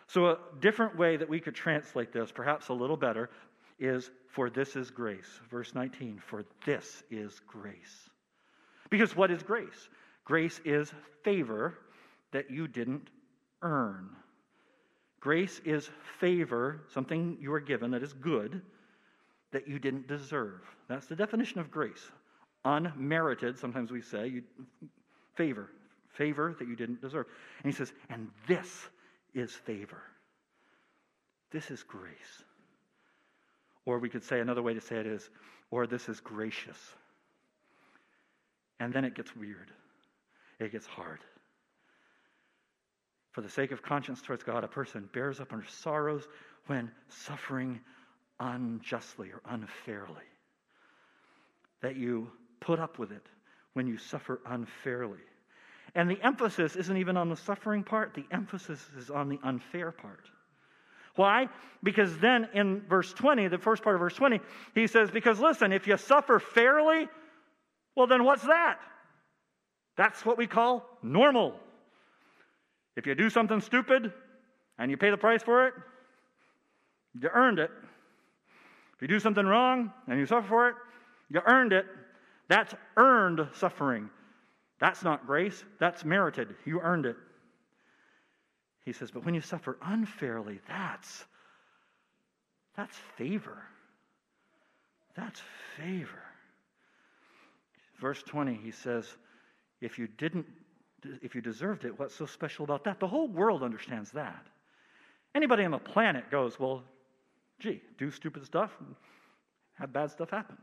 So, 0.06 0.26
a 0.26 0.38
different 0.60 0.96
way 0.96 1.16
that 1.16 1.28
we 1.28 1.40
could 1.40 1.54
translate 1.54 2.12
this, 2.12 2.30
perhaps 2.30 2.68
a 2.68 2.74
little 2.74 2.96
better, 2.96 3.30
is 3.78 4.10
for 4.28 4.50
this 4.50 4.76
is 4.76 4.90
grace. 4.90 5.40
Verse 5.50 5.74
19, 5.74 6.20
for 6.24 6.44
this 6.66 7.02
is 7.10 7.40
grace. 7.46 8.10
Because 8.90 9.16
what 9.16 9.30
is 9.30 9.42
grace? 9.42 9.88
Grace 10.24 10.60
is 10.64 10.92
favor 11.22 11.78
that 12.32 12.50
you 12.50 12.68
didn't 12.68 13.08
earn. 13.62 14.10
Grace 15.20 15.60
is 15.64 15.90
favor, 16.20 16.82
something 16.92 17.38
you 17.40 17.52
are 17.52 17.60
given 17.60 17.90
that 17.92 18.02
is 18.02 18.12
good, 18.12 18.60
that 19.52 19.66
you 19.66 19.78
didn't 19.78 20.06
deserve. 20.06 20.60
That's 20.88 21.06
the 21.06 21.16
definition 21.16 21.60
of 21.60 21.70
grace. 21.70 22.10
Unmerited, 22.64 23.58
sometimes 23.58 23.90
we 23.90 24.02
say, 24.02 24.28
you, 24.28 24.42
favor, 25.34 25.70
favor 26.08 26.54
that 26.58 26.68
you 26.68 26.76
didn't 26.76 27.00
deserve. 27.00 27.26
And 27.62 27.72
he 27.72 27.76
says, 27.76 27.92
and 28.10 28.28
this 28.46 28.88
is 29.34 29.52
favor. 29.52 30.02
This 31.50 31.70
is 31.70 31.82
grace. 31.82 32.42
Or 33.86 33.98
we 33.98 34.08
could 34.08 34.24
say 34.24 34.40
another 34.40 34.62
way 34.62 34.74
to 34.74 34.80
say 34.80 34.96
it 34.96 35.06
is, 35.06 35.28
or 35.70 35.86
this 35.86 36.08
is 36.08 36.20
gracious. 36.20 36.78
And 38.80 38.92
then 38.92 39.04
it 39.04 39.14
gets 39.14 39.34
weird, 39.36 39.70
it 40.58 40.72
gets 40.72 40.86
hard. 40.86 41.20
For 43.32 43.40
the 43.40 43.48
sake 43.48 43.72
of 43.72 43.82
conscience 43.82 44.22
towards 44.22 44.44
God, 44.44 44.62
a 44.62 44.68
person 44.68 45.08
bears 45.12 45.40
up 45.40 45.52
under 45.52 45.66
sorrows 45.66 46.26
when 46.66 46.90
suffering 47.08 47.80
unjustly 48.38 49.30
or 49.30 49.40
unfairly. 49.48 50.22
That 51.82 51.96
you 51.96 52.30
put 52.60 52.78
up 52.78 52.98
with 52.98 53.10
it 53.10 53.26
when 53.72 53.86
you 53.86 53.98
suffer 53.98 54.40
unfairly. 54.46 55.18
And 55.94 56.10
the 56.10 56.20
emphasis 56.22 56.76
isn't 56.76 56.96
even 56.96 57.16
on 57.16 57.28
the 57.28 57.36
suffering 57.36 57.84
part, 57.84 58.14
the 58.14 58.24
emphasis 58.30 58.84
is 58.98 59.10
on 59.10 59.28
the 59.28 59.38
unfair 59.44 59.92
part. 59.92 60.28
Why? 61.16 61.48
Because 61.82 62.18
then 62.18 62.48
in 62.54 62.80
verse 62.88 63.12
20, 63.12 63.46
the 63.48 63.58
first 63.58 63.84
part 63.84 63.94
of 63.94 64.00
verse 64.00 64.16
20, 64.16 64.40
he 64.74 64.88
says, 64.88 65.10
Because 65.10 65.38
listen, 65.38 65.72
if 65.72 65.86
you 65.86 65.96
suffer 65.96 66.40
fairly, 66.40 67.08
well, 67.94 68.08
then 68.08 68.24
what's 68.24 68.42
that? 68.42 68.78
That's 69.96 70.26
what 70.26 70.36
we 70.36 70.48
call 70.48 70.84
normal. 71.02 71.54
If 72.96 73.06
you 73.06 73.14
do 73.14 73.30
something 73.30 73.60
stupid 73.60 74.12
and 74.78 74.90
you 74.90 74.96
pay 74.96 75.10
the 75.10 75.16
price 75.16 75.42
for 75.42 75.68
it, 75.68 75.74
you 77.20 77.28
earned 77.32 77.60
it. 77.60 77.70
If 78.96 79.02
you 79.02 79.08
do 79.08 79.20
something 79.20 79.46
wrong 79.46 79.92
and 80.08 80.18
you 80.18 80.26
suffer 80.26 80.48
for 80.48 80.68
it, 80.70 80.74
you 81.30 81.40
earned 81.46 81.72
it. 81.72 81.86
That's 82.48 82.74
earned 82.96 83.46
suffering. 83.54 84.10
That's 84.84 85.02
not 85.02 85.26
grace, 85.26 85.64
that's 85.80 86.04
merited. 86.04 86.56
You 86.66 86.78
earned 86.82 87.06
it. 87.06 87.16
He 88.84 88.92
says, 88.92 89.10
but 89.10 89.24
when 89.24 89.32
you 89.32 89.40
suffer 89.40 89.78
unfairly, 89.80 90.60
that's 90.68 91.24
that's 92.76 92.94
favor. 93.16 93.62
That's 95.16 95.40
favor. 95.78 96.22
Verse 97.98 98.22
20, 98.24 98.60
he 98.62 98.72
says, 98.72 99.06
if 99.80 99.98
you 99.98 100.06
didn't 100.06 100.44
if 101.22 101.34
you 101.34 101.40
deserved 101.40 101.86
it, 101.86 101.98
what's 101.98 102.14
so 102.14 102.26
special 102.26 102.64
about 102.64 102.84
that? 102.84 103.00
The 103.00 103.08
whole 103.08 103.28
world 103.28 103.62
understands 103.62 104.10
that. 104.10 104.46
Anybody 105.34 105.64
on 105.64 105.70
the 105.70 105.78
planet 105.78 106.30
goes, 106.30 106.60
well, 106.60 106.82
gee, 107.58 107.80
do 107.96 108.10
stupid 108.10 108.44
stuff, 108.44 108.76
have 109.78 109.94
bad 109.94 110.10
stuff 110.10 110.28
happen. 110.28 110.58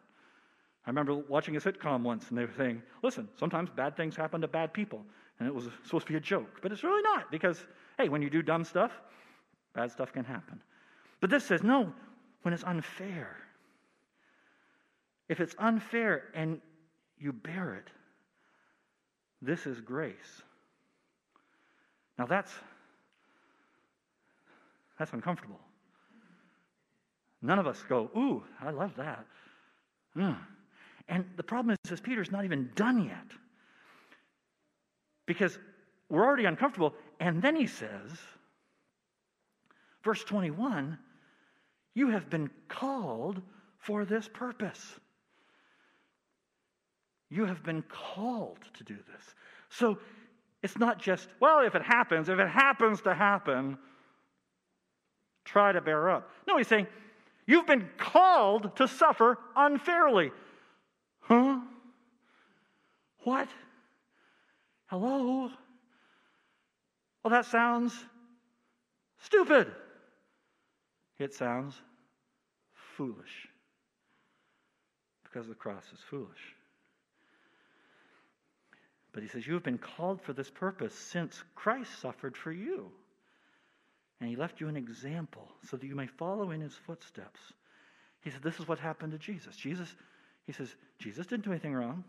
I 0.86 0.90
remember 0.90 1.16
watching 1.16 1.56
a 1.56 1.60
sitcom 1.60 2.02
once, 2.02 2.30
and 2.30 2.38
they 2.38 2.46
were 2.46 2.54
saying, 2.58 2.82
listen, 3.04 3.30
sometimes 3.40 3.70
bad 3.70 3.96
things 3.96 4.16
happen 4.16 4.42
to 4.42 4.48
bad 4.48 4.74
people. 4.74 5.04
And 5.40 5.48
it 5.48 5.54
was 5.54 5.66
supposed 5.84 6.08
to 6.08 6.14
be 6.14 6.18
a 6.18 6.22
joke, 6.22 6.60
but 6.62 6.72
it's 6.72 6.84
really 6.84 7.02
not, 7.02 7.32
because, 7.32 7.64
hey, 7.98 8.10
when 8.10 8.22
you 8.22 8.30
do 8.30 8.42
dumb 8.42 8.64
stuff, 8.64 8.92
bad 9.74 9.92
stuff 9.92 10.12
can 10.12 10.24
happen. 10.24 10.62
But 11.20 11.30
this 11.30 11.44
says, 11.44 11.64
no, 11.64 11.94
when 12.42 12.54
it's 12.54 12.64
unfair. 12.64 13.38
If 15.30 15.40
it's 15.40 15.56
unfair 15.60 16.24
and 16.34 16.60
you 17.18 17.32
bear 17.32 17.76
it, 17.76 17.88
this 19.42 19.66
is 19.66 19.80
grace. 19.80 20.42
Now 22.18 22.26
that's 22.26 22.52
that's 25.00 25.14
uncomfortable. 25.14 25.60
None 27.42 27.58
of 27.58 27.66
us 27.66 27.84
go, 27.90 28.12
ooh, 28.16 28.44
I 28.62 28.70
love 28.70 28.92
that. 28.98 29.26
Mm. 30.16 30.38
And 31.12 31.26
the 31.36 31.44
problem 31.44 31.76
is, 31.84 31.92
is 31.92 32.00
Peter's 32.00 32.32
not 32.32 32.46
even 32.46 32.72
done 32.74 33.04
yet. 33.04 33.28
Because 35.28 35.60
we're 36.10 36.24
already 36.24 36.46
uncomfortable. 36.46 36.94
And 37.20 37.42
then 37.42 37.56
he 37.56 37.68
says, 37.68 38.12
verse 40.04 40.24
21, 40.24 40.98
you 41.94 42.10
have 42.10 42.30
been 42.30 42.50
called 42.70 43.42
for 43.78 44.06
this 44.06 44.30
purpose. 44.34 45.00
You 47.30 47.46
have 47.46 47.62
been 47.62 47.84
called 47.84 48.60
to 48.76 48.84
do 48.86 48.96
this. 48.96 49.36
So 49.70 50.00
it's 50.64 50.78
not 50.78 50.98
just, 50.98 51.28
well, 51.42 51.60
if 51.66 51.76
it 51.76 51.82
happens, 51.82 52.30
if 52.30 52.40
it 52.40 52.50
happens 52.50 53.02
to 53.02 53.14
happen, 53.14 53.78
try 55.44 55.74
to 55.74 55.82
bear 55.82 56.10
up. 56.10 56.30
No, 56.48 56.56
he's 56.58 56.68
saying, 56.68 56.88
you've 57.48 57.68
been 57.68 57.90
called 57.98 58.78
to 58.78 58.88
suffer 58.88 59.38
unfairly. 59.58 60.32
Huh? 61.32 61.60
What? 63.24 63.48
Hello? 64.88 65.50
Well, 67.24 67.32
that 67.32 67.46
sounds 67.46 67.94
stupid. 69.24 69.72
It 71.20 71.34
sounds 71.34 71.74
foolish 72.98 73.48
because 75.24 75.48
the 75.48 75.56
cross 75.56 75.86
is 75.94 76.00
foolish. 76.10 76.28
But 79.14 79.24
he 79.24 79.30
says, 79.30 79.48
You 79.48 79.54
have 79.54 79.64
been 79.64 79.78
called 79.78 80.22
for 80.22 80.34
this 80.34 80.50
purpose 80.50 80.94
since 80.94 81.42
Christ 81.56 81.98
suffered 82.02 82.36
for 82.36 82.52
you. 82.52 82.92
And 84.20 84.30
he 84.30 84.36
left 84.36 84.60
you 84.60 84.68
an 84.68 84.76
example 84.76 85.48
so 85.70 85.78
that 85.78 85.88
you 85.88 85.96
may 85.96 86.08
follow 86.08 86.52
in 86.52 86.60
his 86.60 86.76
footsteps. 86.86 87.40
He 88.20 88.32
said, 88.32 88.44
This 88.44 88.60
is 88.60 88.68
what 88.68 88.80
happened 88.80 89.14
to 89.14 89.18
Jesus. 89.18 89.56
Jesus, 89.56 89.96
he 90.52 90.58
says, 90.58 90.76
Jesus 91.00 91.28
didn't 91.28 91.46
do 91.46 91.52
anything 91.52 91.74
wrong. 91.74 92.04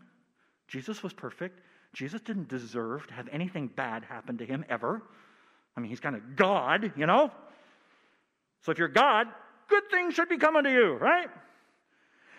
Jesus 0.67 1.01
was 1.01 1.13
perfect. 1.13 1.61
Jesus 1.93 2.19
didn't 2.19 2.49
deserve 2.49 3.07
to 3.07 3.13
have 3.13 3.29
anything 3.31 3.67
bad 3.69 4.03
happen 4.03 4.37
to 4.39 4.45
him 4.45 4.65
ever. 4.67 5.01
I 5.77 5.79
mean, 5.79 5.89
he's 5.89 6.01
kind 6.01 6.13
of 6.13 6.35
God, 6.35 6.91
you 6.97 7.05
know? 7.05 7.31
So 8.63 8.73
if 8.73 8.79
you're 8.79 8.89
God, 8.89 9.27
good 9.69 9.83
things 9.89 10.13
should 10.13 10.27
be 10.27 10.37
coming 10.37 10.65
to 10.65 10.69
you, 10.69 10.95
right? 10.95 11.29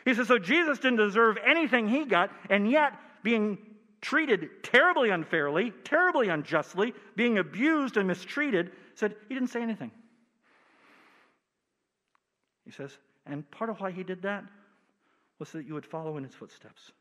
He 0.05 0.13
says, 0.13 0.29
so 0.29 0.39
Jesus 0.39 0.79
didn't 0.79 0.99
deserve 0.99 1.39
anything 1.43 1.89
he 1.89 2.05
got, 2.05 2.31
and 2.51 2.71
yet 2.71 2.93
being 3.23 3.57
treated 4.03 4.63
terribly 4.63 5.09
unfairly, 5.09 5.73
terribly 5.85 6.29
unjustly, 6.29 6.93
being 7.17 7.39
abused 7.39 7.97
and 7.97 8.07
mistreated, 8.07 8.73
said 8.95 9.17
he 9.31 9.35
didn't 9.35 9.49
say 9.49 9.63
anything. 9.63 9.91
He 12.67 12.73
says, 12.73 12.95
and 13.25 13.51
part 13.51 13.71
of 13.71 13.81
why 13.81 13.91
he 13.91 14.03
did 14.03 14.21
that 14.21 14.45
was 15.39 15.49
so 15.49 15.59
that 15.59 15.67
you 15.67 15.75
would 15.75 15.87
follow 15.87 16.17
in 16.17 16.25
his 16.25 16.35
footsteps. 16.35 16.93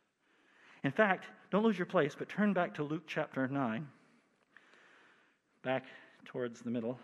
In 0.83 0.91
fact, 0.91 1.25
don't 1.51 1.63
lose 1.63 1.77
your 1.77 1.85
place, 1.85 2.15
but 2.17 2.29
turn 2.29 2.53
back 2.53 2.73
to 2.75 2.83
Luke 2.83 3.03
chapter 3.07 3.47
9, 3.47 3.87
back 5.63 5.85
towards 6.25 6.61
the 6.61 6.69
middle. 6.69 6.99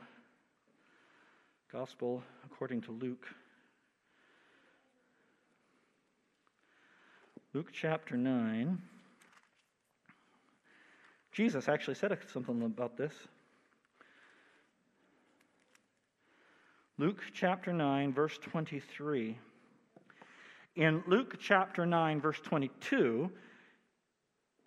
Gospel 1.72 2.24
according 2.46 2.82
to 2.82 2.92
Luke. 2.92 3.28
Luke 7.54 7.70
chapter 7.72 8.18
9. 8.18 8.82
Jesus 11.32 11.70
actually 11.70 11.96
said 11.96 12.18
something 12.32 12.64
about 12.64 12.98
this. 12.98 13.14
Luke 16.98 17.22
chapter 17.34 17.72
9, 17.72 18.14
verse 18.14 18.38
23. 18.40 19.38
In 20.80 21.04
Luke 21.08 21.36
chapter 21.42 21.86
9, 21.86 22.22
verse 22.22 22.40
22, 22.40 23.30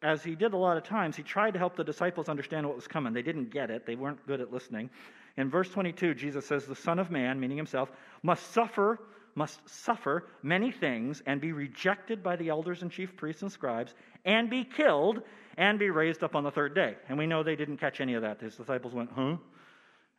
as 0.02 0.22
he 0.22 0.34
did 0.34 0.52
a 0.52 0.56
lot 0.58 0.76
of 0.76 0.82
times, 0.82 1.16
he 1.16 1.22
tried 1.22 1.52
to 1.52 1.58
help 1.58 1.74
the 1.74 1.84
disciples 1.84 2.28
understand 2.28 2.66
what 2.66 2.76
was 2.76 2.86
coming. 2.86 3.14
They 3.14 3.22
didn't 3.22 3.50
get 3.50 3.70
it, 3.70 3.86
they 3.86 3.94
weren't 3.94 4.26
good 4.26 4.42
at 4.42 4.52
listening. 4.52 4.90
In 5.38 5.48
verse 5.48 5.70
22, 5.70 6.12
Jesus 6.12 6.44
says, 6.44 6.66
The 6.66 6.76
Son 6.76 6.98
of 6.98 7.10
Man, 7.10 7.40
meaning 7.40 7.56
himself, 7.56 7.90
must 8.22 8.52
suffer, 8.52 9.00
must 9.36 9.66
suffer 9.66 10.26
many 10.42 10.70
things 10.70 11.22
and 11.24 11.40
be 11.40 11.52
rejected 11.52 12.22
by 12.22 12.36
the 12.36 12.50
elders 12.50 12.82
and 12.82 12.90
chief 12.90 13.16
priests 13.16 13.40
and 13.40 13.50
scribes 13.50 13.94
and 14.26 14.50
be 14.50 14.64
killed 14.64 15.22
and 15.56 15.78
be 15.78 15.88
raised 15.88 16.22
up 16.22 16.36
on 16.36 16.44
the 16.44 16.50
third 16.50 16.74
day. 16.74 16.94
And 17.08 17.16
we 17.16 17.26
know 17.26 17.42
they 17.42 17.56
didn't 17.56 17.78
catch 17.78 18.02
any 18.02 18.12
of 18.12 18.20
that. 18.20 18.38
His 18.38 18.54
disciples 18.54 18.92
went, 18.92 19.08
Huh? 19.14 19.38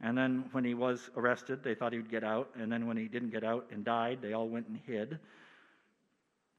And 0.02 0.18
then 0.18 0.46
when 0.54 0.66
he 0.66 0.74
was 0.74 1.12
arrested, 1.16 1.64
they 1.64 1.76
thought 1.76 1.94
he 1.94 2.00
would 2.00 2.10
get 2.10 2.24
out. 2.24 2.50
And 2.60 2.72
then 2.72 2.88
when 2.88 2.98
he 2.98 3.08
didn't 3.08 3.30
get 3.30 3.44
out 3.44 3.68
and 3.72 3.86
died, 3.86 4.24
they 4.24 4.34
all 4.34 4.50
went 4.50 4.68
and 4.68 4.80
hid. 4.88 5.20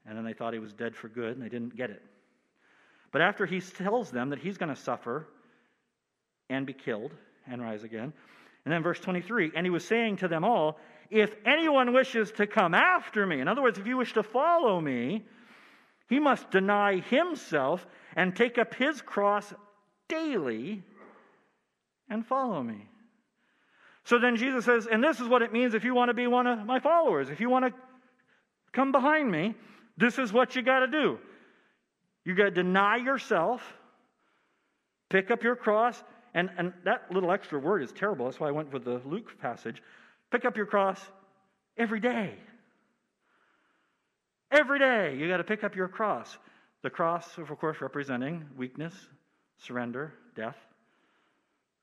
And 0.07 0.17
then 0.17 0.25
they 0.25 0.33
thought 0.33 0.53
he 0.53 0.59
was 0.59 0.73
dead 0.73 0.95
for 0.95 1.09
good, 1.09 1.33
and 1.33 1.43
they 1.43 1.49
didn't 1.49 1.77
get 1.77 1.91
it. 1.91 2.03
But 3.11 3.23
after 3.23 3.47
he 3.47 3.61
tells 3.61 4.11
them 4.11 4.31
that 4.31 4.39
he's 4.39 4.59
going 4.59 4.75
to 4.75 4.81
suffer 4.81 5.29
and 6.51 6.67
be 6.67 6.73
killed 6.73 7.13
and 7.47 7.63
rise 7.63 7.85
again, 7.85 8.13
and 8.65 8.73
then 8.73 8.83
verse 8.83 8.99
23, 9.01 9.53
and 9.55 9.67
he 9.67 9.71
was 9.71 9.87
saying 9.87 10.19
to 10.19 10.29
them 10.29 10.45
all, 10.45 10.79
If 11.11 11.35
anyone 11.45 11.93
wishes 11.93 12.33
to 12.33 12.47
come 12.47 12.75
after 12.75 13.27
me, 13.27 13.41
in 13.41 13.49
other 13.49 13.63
words, 13.63 13.79
if 13.79 13.87
you 13.87 13.97
wish 13.97 14.15
to 14.15 14.23
follow 14.23 14.81
me, 14.81 15.25
he 16.09 16.19
must 16.19 16.51
deny 16.51 17.01
himself 17.01 17.87
and 18.17 18.35
take 18.35 18.59
up 18.59 18.75
his 18.75 19.01
cross 19.01 19.53
daily 20.09 20.83
and 22.09 22.27
follow 22.27 22.63
me. 22.63 22.89
So 24.05 24.19
then 24.19 24.37
Jesus 24.37 24.65
says, 24.65 24.87
and 24.87 25.03
this 25.03 25.19
is 25.19 25.29
what 25.29 25.43
it 25.43 25.53
means 25.53 25.75
if 25.75 25.85
you 25.85 25.95
want 25.95 26.11
to 26.11 26.15
be 26.15 26.27
one 26.27 26.47
of 26.47 26.65
my 26.67 26.79
followers. 26.79 27.31
If 27.31 27.41
you 27.41 27.49
want 27.49 27.67
to 27.67 27.73
come 28.73 28.93
behind 28.93 29.31
me, 29.31 29.55
this 29.97 30.19
is 30.19 30.33
what 30.33 30.57
you 30.57 30.63
got 30.63 30.81
to 30.81 30.87
do. 30.87 31.19
You 32.25 32.35
got 32.35 32.45
to 32.45 32.51
deny 32.51 32.97
yourself, 32.97 33.63
pick 35.09 35.31
up 35.31 35.43
your 35.43 35.57
cross, 35.57 36.03
and, 36.35 36.51
and 36.59 36.73
that 36.85 37.13
little 37.13 37.31
extra 37.31 37.59
word 37.59 37.83
is 37.83 37.93
terrible. 37.93 38.25
That's 38.25 38.41
why 38.41 38.49
I 38.49 38.53
went 38.53 38.73
with 38.73 38.85
the 38.85 39.01
Luke 39.05 39.39
passage. 39.41 39.83
Pick 40.31 40.45
up 40.45 40.57
your 40.57 40.67
cross 40.67 41.01
every 41.77 42.01
day. 42.01 42.35
Every 44.51 44.79
day, 44.79 45.17
you 45.17 45.29
got 45.29 45.39
to 45.39 45.45
pick 45.45 45.65
up 45.65 45.77
your 45.77 45.89
cross. 45.89 46.39
The 46.83 46.91
cross, 46.91 47.39
of 47.39 47.49
course, 47.59 47.81
representing 47.81 48.45
weakness, 48.57 48.95
surrender, 49.59 50.13
death. 50.35 50.57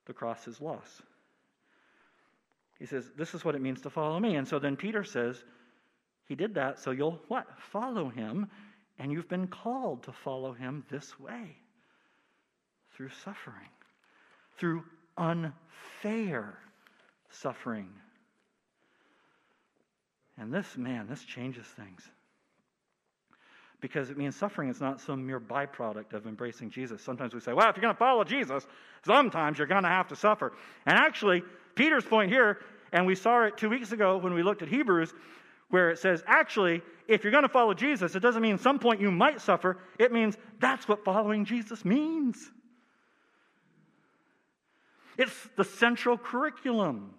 The 0.06 0.14
cross 0.14 0.48
is 0.48 0.62
loss. 0.62 1.02
He 2.80 2.86
says, 2.86 3.12
This 3.18 3.34
is 3.34 3.46
what 3.46 3.56
it 3.56 3.62
means 3.62 3.82
to 3.82 3.90
follow 3.90 4.20
me. 4.20 4.36
And 4.36 4.48
so 4.48 4.58
then 4.60 4.76
Peter 4.76 5.04
says, 5.04 5.44
He 6.32 6.36
did 6.36 6.54
that, 6.54 6.80
so 6.80 6.92
you'll 6.92 7.20
what? 7.28 7.46
Follow 7.74 8.08
him. 8.08 8.48
And 8.98 9.12
you've 9.12 9.28
been 9.28 9.48
called 9.48 10.04
to 10.04 10.14
follow 10.14 10.54
him 10.54 10.86
this 10.90 11.20
way 11.20 11.58
through 12.96 13.10
suffering, 13.26 13.68
through 14.58 14.86
unfair 15.18 16.58
suffering. 17.32 17.90
And 20.38 20.54
this, 20.54 20.78
man, 20.78 21.08
this 21.10 21.22
changes 21.22 21.66
things. 21.66 22.02
Because 23.82 24.10
it 24.10 24.18
means 24.18 24.34
suffering 24.34 24.70
is 24.70 24.80
not 24.80 25.02
some 25.02 25.28
mere 25.28 25.42
byproduct 25.42 26.14
of 26.14 26.28
embracing 26.28 26.70
Jesus. 26.70 27.02
Sometimes 27.02 27.34
we 27.34 27.42
say, 27.42 27.52
well, 27.52 27.70
if 27.70 27.76
you're 27.76 27.82
going 27.82 27.94
to 27.94 28.00
follow 28.00 28.24
Jesus, 28.24 28.66
sometimes 29.06 29.58
you're 29.58 29.68
going 29.68 29.84
to 29.84 29.90
have 29.90 30.08
to 30.08 30.16
suffer. 30.16 30.54
And 30.86 30.98
actually, 30.98 31.44
Peter's 31.76 32.06
point 32.06 32.32
here, 32.32 32.60
and 32.94 33.06
we 33.06 33.16
saw 33.16 33.44
it 33.48 33.58
two 33.58 33.70
weeks 33.70 33.92
ago 33.92 34.18
when 34.18 34.34
we 34.34 34.44
looked 34.44 34.62
at 34.62 34.70
Hebrews, 34.70 35.14
where 35.72 35.90
it 35.90 35.98
says, 36.00 36.24
actually, 36.28 36.82
if 37.08 37.24
you're 37.24 37.32
going 37.32 37.44
to 37.44 37.50
follow 37.50 37.74
Jesus, 37.74 38.16
it 38.16 38.20
doesn't 38.20 38.42
mean 38.42 38.58
some 38.58 38.78
point 38.78 39.02
you 39.02 39.10
might 39.10 39.42
suffer. 39.42 39.80
It 39.98 40.12
means 40.12 40.38
that's 40.60 40.88
what 40.88 41.04
following 41.04 41.46
Jesus 41.46 41.84
means. 41.84 42.52
It's 45.18 45.34
the 45.58 45.64
central 45.64 46.18
curriculum, 46.18 47.14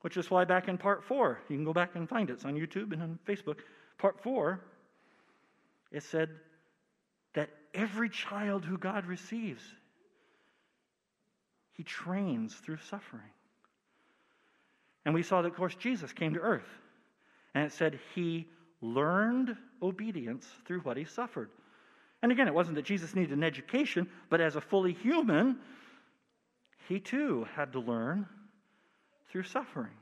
which 0.00 0.16
is 0.16 0.30
why 0.30 0.44
back 0.44 0.68
in 0.68 0.78
part 0.78 1.04
four, 1.04 1.40
you 1.48 1.56
can 1.56 1.64
go 1.64 1.72
back 1.72 1.90
and 1.94 2.08
find 2.08 2.30
it. 2.30 2.34
It's 2.34 2.44
on 2.44 2.54
YouTube 2.54 2.92
and 2.92 3.02
on 3.02 3.18
Facebook. 3.26 3.58
Part 3.98 4.22
four, 4.22 4.60
it 5.92 6.02
said 6.02 6.30
that 7.34 7.50
every 7.74 8.08
child 8.08 8.64
who 8.64 8.78
God 8.78 9.06
receives, 9.06 9.62
he 11.72 11.82
trains 11.82 12.54
through 12.54 12.78
suffering. 12.88 13.30
And 15.04 15.14
we 15.14 15.22
saw 15.22 15.42
that, 15.42 15.48
of 15.48 15.56
course, 15.56 15.74
Jesus 15.74 16.12
came 16.12 16.34
to 16.34 16.40
earth. 16.40 16.68
And 17.54 17.64
it 17.64 17.72
said 17.72 17.98
he 18.14 18.46
learned 18.80 19.56
obedience 19.82 20.46
through 20.66 20.80
what 20.80 20.96
he 20.96 21.04
suffered. 21.04 21.50
And 22.22 22.30
again, 22.30 22.48
it 22.48 22.54
wasn't 22.54 22.76
that 22.76 22.84
Jesus 22.84 23.14
needed 23.14 23.32
an 23.32 23.42
education, 23.42 24.08
but 24.28 24.40
as 24.40 24.56
a 24.56 24.60
fully 24.60 24.92
human, 24.92 25.56
he 26.88 27.00
too 27.00 27.46
had 27.56 27.72
to 27.72 27.80
learn 27.80 28.26
through 29.30 29.44
suffering. 29.44 29.92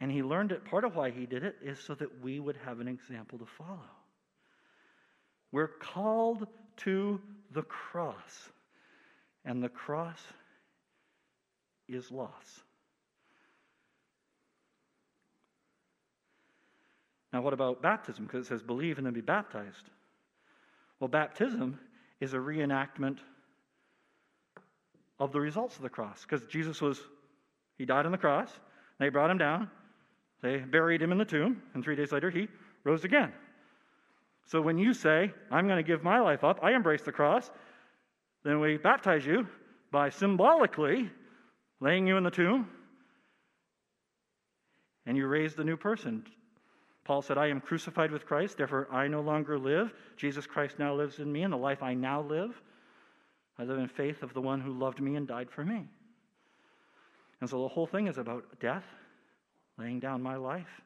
And 0.00 0.10
he 0.10 0.22
learned 0.22 0.52
it, 0.52 0.64
part 0.64 0.84
of 0.84 0.96
why 0.96 1.10
he 1.10 1.26
did 1.26 1.44
it 1.44 1.56
is 1.62 1.78
so 1.78 1.94
that 1.94 2.22
we 2.22 2.40
would 2.40 2.56
have 2.64 2.80
an 2.80 2.88
example 2.88 3.38
to 3.38 3.46
follow. 3.58 3.80
We're 5.52 5.68
called 5.68 6.46
to 6.78 7.20
the 7.52 7.62
cross, 7.62 8.48
and 9.44 9.62
the 9.62 9.68
cross 9.68 10.20
is 11.94 12.10
loss. 12.10 12.62
Now, 17.32 17.42
what 17.42 17.52
about 17.52 17.80
baptism? 17.82 18.24
Because 18.26 18.46
it 18.46 18.48
says 18.48 18.62
believe 18.62 18.98
and 18.98 19.06
then 19.06 19.14
be 19.14 19.20
baptized. 19.20 19.90
Well, 20.98 21.08
baptism 21.08 21.78
is 22.20 22.34
a 22.34 22.38
reenactment 22.38 23.18
of 25.18 25.32
the 25.32 25.40
results 25.40 25.76
of 25.76 25.82
the 25.82 25.88
cross. 25.88 26.24
Because 26.28 26.44
Jesus 26.46 26.80
was, 26.80 27.00
he 27.78 27.84
died 27.84 28.06
on 28.06 28.12
the 28.12 28.18
cross, 28.18 28.50
they 28.98 29.08
brought 29.08 29.30
him 29.30 29.38
down, 29.38 29.70
they 30.42 30.58
buried 30.58 31.02
him 31.02 31.12
in 31.12 31.18
the 31.18 31.24
tomb, 31.24 31.62
and 31.74 31.84
three 31.84 31.96
days 31.96 32.12
later 32.12 32.30
he 32.30 32.48
rose 32.84 33.04
again. 33.04 33.32
So 34.46 34.60
when 34.60 34.78
you 34.78 34.92
say, 34.92 35.32
I'm 35.50 35.66
going 35.66 35.76
to 35.76 35.86
give 35.86 36.02
my 36.02 36.18
life 36.20 36.42
up, 36.42 36.58
I 36.62 36.72
embrace 36.72 37.02
the 37.02 37.12
cross, 37.12 37.50
then 38.42 38.58
we 38.58 38.78
baptize 38.78 39.24
you 39.24 39.46
by 39.92 40.08
symbolically 40.08 41.10
laying 41.80 42.06
you 42.06 42.16
in 42.16 42.24
the 42.24 42.30
tomb, 42.30 42.68
and 45.06 45.16
you 45.16 45.26
raised 45.26 45.58
a 45.58 45.64
new 45.64 45.76
person. 45.76 46.24
Paul 47.04 47.22
said, 47.22 47.38
I 47.38 47.48
am 47.48 47.60
crucified 47.60 48.12
with 48.12 48.26
Christ, 48.26 48.58
therefore 48.58 48.86
I 48.92 49.08
no 49.08 49.20
longer 49.20 49.58
live. 49.58 49.92
Jesus 50.16 50.46
Christ 50.46 50.78
now 50.78 50.94
lives 50.94 51.18
in 51.18 51.32
me, 51.32 51.42
and 51.42 51.52
the 51.52 51.58
life 51.58 51.82
I 51.82 51.94
now 51.94 52.22
live, 52.22 52.60
I 53.58 53.64
live 53.64 53.78
in 53.78 53.88
faith 53.88 54.22
of 54.22 54.32
the 54.32 54.40
one 54.40 54.60
who 54.60 54.72
loved 54.72 55.00
me 55.00 55.16
and 55.16 55.26
died 55.26 55.50
for 55.50 55.64
me. 55.64 55.88
And 57.40 57.48
so 57.48 57.62
the 57.62 57.68
whole 57.68 57.86
thing 57.86 58.06
is 58.06 58.18
about 58.18 58.44
death, 58.60 58.84
laying 59.78 60.00
down 60.00 60.22
my 60.22 60.36
life, 60.36 60.80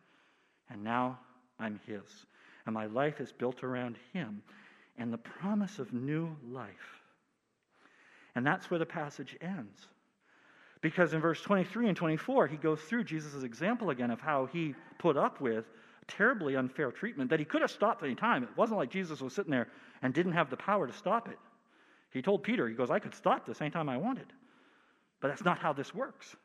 and 0.70 0.83
now 0.83 1.18
I'm 1.59 1.80
His. 1.87 2.26
And 2.66 2.74
my 2.74 2.87
life 2.87 3.20
is 3.20 3.33
built 3.33 3.62
around 3.62 3.96
Him 4.12 4.42
and 4.98 5.12
the 5.12 5.18
promise 5.18 5.78
of 5.78 5.92
new 5.92 6.35
life. 6.48 7.00
And 8.35 8.46
that's 8.46 8.70
where 8.70 8.78
the 8.78 8.87
passage 8.87 9.37
ends. 9.40 9.87
Because 10.85 11.14
in 11.14 11.23
verse 11.23 11.40
23 11.40 11.88
and 11.88 11.97
24, 11.97 12.47
he 12.47 12.59
goes 12.59 12.79
through 12.79 13.05
Jesus' 13.05 13.42
example 13.42 13.88
again 13.88 14.11
of 14.11 14.20
how 14.20 14.44
he 14.44 14.75
put 14.99 15.16
up 15.16 15.40
with 15.40 15.64
terribly 16.09 16.57
unfair 16.57 16.92
treatment 16.92 17.31
that 17.31 17.38
he 17.38 17.47
could 17.47 17.62
have 17.62 17.70
stopped 17.70 18.03
any 18.03 18.14
time. 18.14 18.42
It 18.42 18.51
wasn't 18.55 18.77
like 18.77 18.90
Jesus 18.90 19.23
was 19.23 19.33
sitting 19.33 19.51
there 19.51 19.68
and 20.03 20.12
didn't 20.12 20.33
have 20.33 20.51
the 20.51 20.59
power 20.59 20.87
to 20.87 20.92
stop 20.92 21.29
it. 21.29 21.38
He 22.11 22.20
told 22.20 22.42
Peter, 22.42 22.68
he 22.68 22.75
goes, 22.75 22.90
I 22.90 22.99
could 22.99 23.14
stop 23.14 23.47
this 23.47 23.62
anytime 23.62 23.88
I 23.88 23.97
wanted. 23.97 24.27
But 25.23 25.29
that's 25.29 25.42
not 25.42 25.59
how 25.59 25.73
this 25.73 25.94
works. 25.94 26.37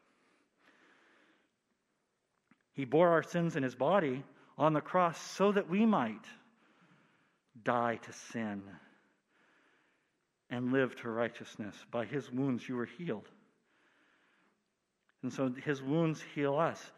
He 2.71 2.86
bore 2.86 3.10
our 3.10 3.23
sins 3.23 3.58
in 3.58 3.63
his 3.63 3.75
body 3.75 4.23
on 4.58 4.71
the 4.71 4.80
cross 4.80 5.19
so 5.21 5.52
that 5.52 5.69
we 5.69 5.86
might 5.86 6.25
die 7.62 7.99
to 8.04 8.13
sin 8.32 8.63
and 10.49 10.71
live 10.71 10.95
to 11.02 11.10
righteousness. 11.10 11.75
By 11.91 12.06
his 12.06 12.32
wounds 12.32 12.69
you 12.69 12.78
were 12.78 12.86
healed. 12.86 13.28
And 15.23 15.32
so 15.34 15.53
his 15.65 15.82
wounds 15.82 16.23
heal 16.34 16.55
us. 16.55 16.91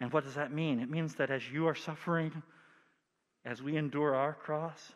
And 0.00 0.12
what 0.12 0.24
does 0.24 0.34
that 0.34 0.52
mean? 0.52 0.80
It 0.80 0.90
means 0.90 1.14
that 1.16 1.30
as 1.30 1.48
you 1.50 1.66
are 1.66 1.74
suffering, 1.74 2.42
as 3.44 3.62
we 3.62 3.76
endure 3.76 4.14
our 4.14 4.34
cross, 4.34 4.92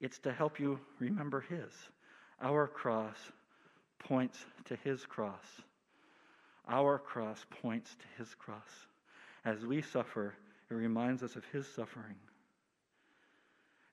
it's 0.00 0.18
to 0.20 0.32
help 0.32 0.60
you 0.60 0.78
remember 0.98 1.40
his. 1.40 1.72
Our 2.40 2.66
cross 2.66 3.16
points 3.98 4.44
to 4.66 4.76
his 4.76 5.04
cross. 5.04 5.44
Our 6.68 6.98
cross 6.98 7.44
points 7.62 7.94
to 7.96 8.22
his 8.22 8.34
cross. 8.34 8.86
As 9.44 9.64
we 9.64 9.82
suffer, 9.82 10.34
it 10.70 10.74
reminds 10.74 11.22
us 11.22 11.36
of 11.36 11.44
his 11.46 11.66
suffering. 11.66 12.16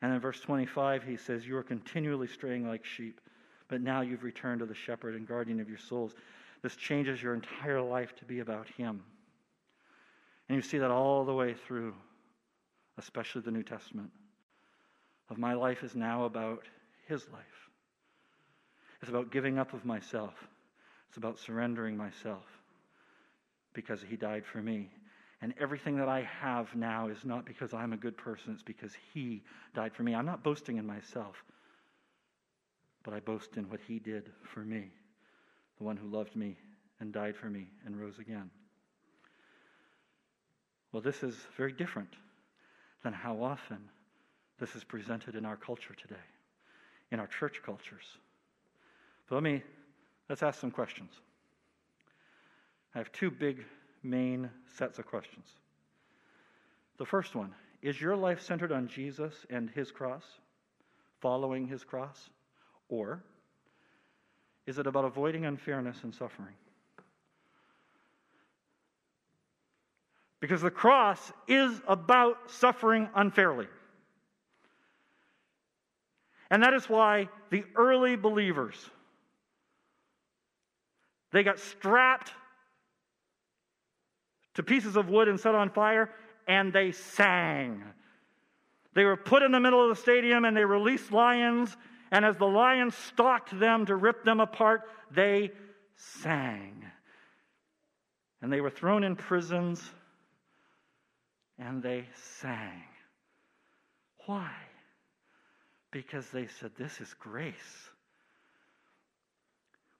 And 0.01 0.13
in 0.13 0.19
verse 0.19 0.39
25, 0.41 1.03
he 1.03 1.17
says, 1.17 1.47
You 1.47 1.58
are 1.58 1.63
continually 1.63 2.27
straying 2.27 2.67
like 2.67 2.86
sheep, 2.86 3.19
but 3.67 3.81
now 3.81 4.01
you've 4.01 4.23
returned 4.23 4.60
to 4.60 4.65
the 4.65 4.75
shepherd 4.75 5.15
and 5.15 5.27
guardian 5.27 5.60
of 5.60 5.69
your 5.69 5.77
souls. 5.77 6.13
This 6.65 6.75
changes 6.75 7.21
your 7.21 7.36
entire 7.36 7.80
life 7.80 8.15
to 8.15 8.25
be 8.25 8.39
about 8.39 8.67
him. 8.67 9.04
And 10.49 10.56
you 10.56 10.63
see 10.63 10.80
that 10.80 10.89
all 10.89 11.23
the 11.23 11.32
way 11.32 11.54
through, 11.54 11.93
especially 12.97 13.41
the 13.41 13.51
New 13.51 13.62
Testament. 13.62 14.10
Of 15.30 15.38
my 15.38 15.54
life 15.54 15.84
is 15.84 15.95
now 15.95 16.23
about 16.23 16.63
his 17.08 17.28
life. 17.32 17.69
It's 18.99 19.12
about 19.12 19.32
giving 19.32 19.60
up 19.60 19.73
of 19.73 19.86
myself. 19.86 20.34
It's 21.10 21.17
about 21.17 21.38
surrendering 21.38 21.95
myself 21.95 22.45
because 23.73 24.01
he 24.01 24.15
died 24.15 24.43
for 24.43 24.60
me. 24.60 24.89
And 25.43 25.54
everything 25.60 25.97
that 25.97 26.10
I 26.10 26.28
have 26.41 26.73
now 26.73 27.10
is 27.10 27.23
not 27.23 27.45
because 27.45 27.75
I'm 27.75 27.93
a 27.93 27.97
good 27.97 28.17
person, 28.17 28.54
it's 28.54 28.63
because 28.63 28.93
He 29.13 29.43
died 29.75 29.93
for 29.93 30.01
me. 30.01 30.15
I'm 30.15 30.25
not 30.25 30.43
boasting 30.43 30.78
in 30.78 30.88
myself, 30.88 31.43
but 33.04 33.13
I 33.13 33.19
boast 33.19 33.56
in 33.56 33.69
what 33.69 33.82
He 33.88 33.99
did 33.99 34.32
for 34.41 34.62
me, 34.62 34.89
the 35.77 35.83
one 35.83 35.97
who 35.97 36.07
loved 36.07 36.35
me 36.35 36.57
and 36.99 37.11
died 37.11 37.35
for 37.35 37.49
me 37.49 37.67
and 37.85 37.99
rose 37.99 38.19
again. 38.19 38.49
Well, 40.91 41.01
this 41.01 41.23
is 41.23 41.35
very 41.57 41.73
different 41.73 42.15
than 43.03 43.13
how 43.13 43.43
often 43.43 43.79
this 44.59 44.75
is 44.75 44.83
presented 44.83 45.35
in 45.35 45.45
our 45.45 45.57
culture 45.57 45.93
today, 45.93 46.15
in 47.11 47.19
our 47.19 47.27
church 47.27 47.61
cultures. 47.65 48.05
So 49.27 49.35
let 49.35 49.43
me, 49.43 49.61
let's 50.29 50.43
ask 50.43 50.59
some 50.59 50.71
questions. 50.71 51.11
I 52.93 52.99
have 52.99 53.11
two 53.11 53.29
big 53.29 53.65
main 54.03 54.49
sets 54.77 54.99
of 54.99 55.05
questions. 55.05 55.47
The 56.97 57.05
first 57.05 57.35
one 57.35 57.53
is 57.81 57.99
your 57.99 58.15
life 58.15 58.41
centered 58.41 58.71
on 58.71 58.88
Jesus 58.88 59.33
and 59.49 59.69
his 59.69 59.91
cross, 59.91 60.23
following 61.19 61.67
his 61.67 61.83
cross? 61.83 62.29
Or 62.88 63.23
is 64.67 64.80
it 64.80 64.88
about 64.88 65.06
avoiding 65.06 65.45
unfairness 65.45 65.97
and 66.04 66.13
suffering? 66.13 66.54
Because 70.39 70.62
the 70.62 70.71
cross 70.71 71.32
is 71.47 71.82
about 71.88 72.51
suffering 72.51 73.10
unfairly. 73.15 73.67
And 76.49 76.62
that 76.63 76.73
is 76.73 76.88
why 76.88 77.30
the 77.49 77.63
early 77.75 78.15
believers 78.15 78.75
they 81.32 81.43
got 81.43 81.60
strapped 81.60 82.32
to 84.54 84.63
pieces 84.63 84.95
of 84.95 85.10
wood 85.10 85.28
and 85.28 85.38
set 85.38 85.54
on 85.54 85.69
fire, 85.69 86.10
and 86.47 86.71
they 86.71 86.93
sang. 86.93 87.84
They 88.93 89.04
were 89.04 89.17
put 89.17 89.43
in 89.43 89.51
the 89.51 89.60
middle 89.60 89.84
of 89.84 89.89
the 89.89 90.01
stadium 90.01 90.45
and 90.45 90.56
they 90.56 90.63
released 90.63 91.12
lions, 91.12 91.75
and 92.11 92.25
as 92.25 92.37
the 92.37 92.45
lions 92.45 92.95
stalked 92.95 93.57
them 93.59 93.85
to 93.85 93.95
rip 93.95 94.23
them 94.23 94.39
apart, 94.39 94.81
they 95.11 95.51
sang. 95.95 96.85
And 98.41 98.51
they 98.51 98.61
were 98.61 98.69
thrown 98.69 99.03
in 99.03 99.15
prisons 99.15 99.81
and 101.57 101.81
they 101.81 102.05
sang. 102.39 102.83
Why? 104.25 104.51
Because 105.91 106.27
they 106.29 106.47
said, 106.47 106.71
This 106.77 106.99
is 106.99 107.13
grace. 107.19 107.89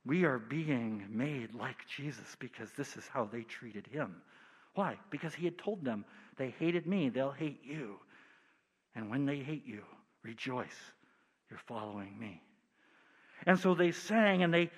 We 0.06 0.24
are 0.24 0.38
being 0.38 1.06
made 1.10 1.56
like 1.56 1.88
Jesus 1.88 2.36
because 2.40 2.70
this 2.78 2.96
is 2.96 3.08
how 3.08 3.26
they 3.26 3.42
treated 3.42 3.88
him. 3.88 4.22
Why? 4.76 4.98
Because 5.10 5.34
he 5.34 5.46
had 5.46 5.58
told 5.58 5.84
them, 5.84 6.06
they 6.38 6.54
hated 6.60 6.86
me, 6.86 7.10
they'll 7.10 7.32
hate 7.32 7.62
you. 7.64 7.96
And 8.94 9.10
when 9.10 9.26
they 9.26 9.38
hate 9.38 9.66
you, 9.66 9.82
rejoice, 10.22 10.92
you're 11.50 11.60
following 11.68 12.18
me. 12.20 12.42
And 13.46 13.60
so 13.60 13.76
they 13.76 13.92
sang 13.92 14.44
and 14.44 14.54
they 14.54 14.72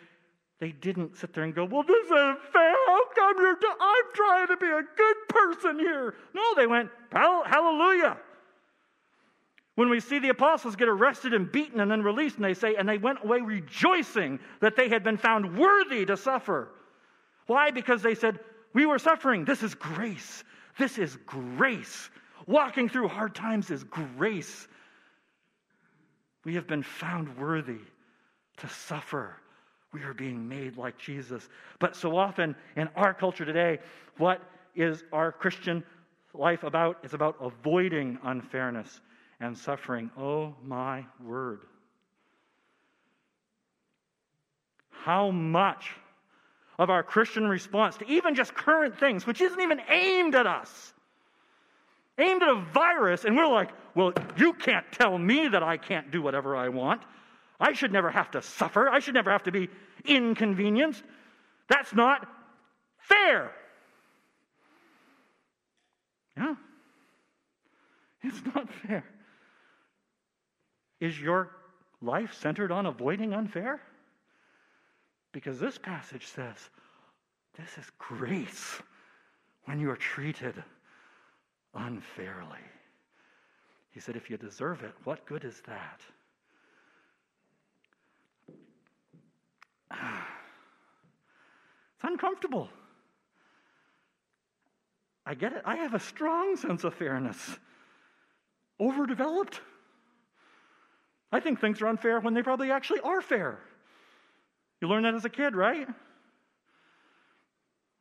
they 0.59 0.71
didn't 0.71 1.15
sit 1.15 1.33
there 1.33 1.43
and 1.43 1.53
go, 1.53 1.65
Well, 1.65 1.83
this 1.83 2.05
isn't 2.05 2.39
fair. 2.51 2.75
How 2.87 3.01
come 3.15 3.35
you're, 3.37 3.55
t- 3.57 3.67
I'm 3.79 4.05
trying 4.13 4.47
to 4.47 4.57
be 4.57 4.65
a 4.65 4.81
good 4.81 5.15
person 5.29 5.79
here? 5.79 6.15
No, 6.33 6.41
they 6.55 6.65
went, 6.65 6.89
Hallelujah. 7.11 8.17
When 9.75 9.89
we 9.89 9.99
see 9.99 10.17
the 10.17 10.29
apostles 10.29 10.75
get 10.75 10.87
arrested 10.87 11.35
and 11.35 11.51
beaten 11.51 11.79
and 11.79 11.91
then 11.91 12.01
released, 12.01 12.37
and 12.37 12.45
they 12.45 12.55
say, 12.55 12.75
and 12.75 12.89
they 12.89 12.97
went 12.97 13.23
away 13.23 13.41
rejoicing 13.41 14.39
that 14.59 14.75
they 14.75 14.89
had 14.89 15.03
been 15.03 15.17
found 15.17 15.55
worthy 15.55 16.03
to 16.05 16.17
suffer. 16.17 16.69
Why? 17.45 17.69
Because 17.69 18.01
they 18.01 18.15
said, 18.15 18.39
we 18.73 18.87
were 18.87 18.97
suffering. 18.97 19.45
This 19.45 19.61
is 19.61 19.75
grace. 19.75 20.43
This 20.79 20.97
is 20.97 21.15
grace. 21.27 22.09
Walking 22.47 22.89
through 22.89 23.09
hard 23.09 23.35
times 23.35 23.69
is 23.69 23.83
grace. 23.83 24.67
We 26.47 26.55
have 26.55 26.65
been 26.65 26.81
found 26.81 27.37
worthy 27.37 27.81
to 28.59 28.69
suffer. 28.69 29.35
We 29.91 30.03
are 30.03 30.13
being 30.13 30.47
made 30.47 30.77
like 30.77 30.97
Jesus. 30.97 31.49
But 31.77 31.93
so 31.93 32.15
often 32.15 32.55
in 32.77 32.87
our 32.95 33.13
culture 33.13 33.43
today, 33.43 33.79
what 34.15 34.41
is 34.73 35.03
our 35.11 35.33
Christian 35.33 35.83
life 36.33 36.63
about? 36.63 36.99
It's 37.03 37.13
about 37.13 37.35
avoiding 37.41 38.17
unfairness 38.23 39.01
and 39.41 39.57
suffering. 39.57 40.09
Oh 40.17 40.55
my 40.63 41.05
word. 41.21 41.59
How 44.89 45.31
much 45.31 45.91
of 46.79 46.89
our 46.89 47.03
Christian 47.03 47.45
response 47.49 47.97
to 47.97 48.07
even 48.07 48.35
just 48.35 48.55
current 48.55 48.97
things, 48.97 49.27
which 49.27 49.41
isn't 49.41 49.59
even 49.59 49.81
aimed 49.89 50.33
at 50.33 50.47
us, 50.47 50.93
aimed 52.17 52.41
at 52.41 52.49
a 52.49 52.65
virus, 52.73 53.25
and 53.25 53.35
we're 53.35 53.47
like, 53.47 53.71
well, 53.95 54.13
you 54.37 54.53
can't 54.53 54.85
tell 54.91 55.17
me 55.17 55.47
that 55.47 55.63
I 55.63 55.77
can't 55.77 56.11
do 56.11 56.21
whatever 56.21 56.55
I 56.55 56.69
want. 56.69 57.01
I 57.59 57.73
should 57.73 57.91
never 57.91 58.11
have 58.11 58.31
to 58.31 58.41
suffer. 58.41 58.89
I 58.89 58.99
should 58.99 59.13
never 59.13 59.31
have 59.31 59.43
to 59.43 59.51
be 59.51 59.69
inconvenienced. 60.05 61.03
That's 61.67 61.93
not 61.93 62.27
fair. 62.97 63.51
Yeah. 66.35 66.55
It's 68.23 68.41
not 68.53 68.71
fair. 68.71 69.03
Is 70.99 71.19
your 71.19 71.51
life 72.01 72.33
centered 72.33 72.71
on 72.71 72.85
avoiding 72.85 73.33
unfair? 73.33 73.81
Because 75.31 75.59
this 75.59 75.77
passage 75.77 76.27
says, 76.27 76.55
this 77.57 77.77
is 77.77 77.91
grace 77.97 78.81
when 79.65 79.79
you 79.79 79.89
are 79.89 79.95
treated 79.95 80.63
unfairly. 81.73 82.59
He 83.91 83.99
said, 83.99 84.15
if 84.15 84.29
you 84.29 84.37
deserve 84.37 84.83
it, 84.83 84.93
what 85.03 85.25
good 85.25 85.43
is 85.43 85.61
that? 85.67 86.01
It's 91.95 92.03
uncomfortable. 92.03 92.69
I 95.25 95.33
get 95.33 95.51
it. 95.51 95.63
I 95.65 95.77
have 95.77 95.95
a 95.95 95.99
strong 95.99 96.55
sense 96.55 96.83
of 96.83 96.93
fairness. 96.93 97.57
Overdeveloped. 98.79 99.59
I 101.31 101.39
think 101.39 101.59
things 101.59 101.81
are 101.81 101.87
unfair 101.87 102.19
when 102.19 102.35
they 102.35 102.43
probably 102.43 102.71
actually 102.71 102.99
are 102.99 103.19
fair. 103.19 103.59
You 104.79 104.87
learned 104.87 105.05
that 105.05 105.15
as 105.15 105.25
a 105.25 105.29
kid, 105.29 105.55
right? 105.55 105.87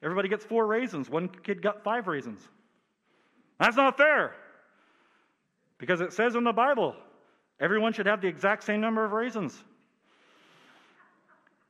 Everybody 0.02 0.29
gets 0.29 0.44
four 0.44 0.66
raisins. 0.66 1.09
One 1.09 1.29
kid 1.29 1.62
got 1.62 1.83
five 1.83 2.07
raisins. 2.07 2.46
That's 3.58 3.76
not 3.76 3.96
fair. 3.96 4.34
Because 5.78 6.00
it 6.00 6.12
says 6.12 6.34
in 6.34 6.44
the 6.44 6.52
Bible, 6.52 6.94
everyone 7.60 7.92
should 7.92 8.06
have 8.06 8.20
the 8.20 8.28
exact 8.28 8.64
same 8.64 8.80
number 8.80 9.04
of 9.04 9.12
raisins. 9.12 9.62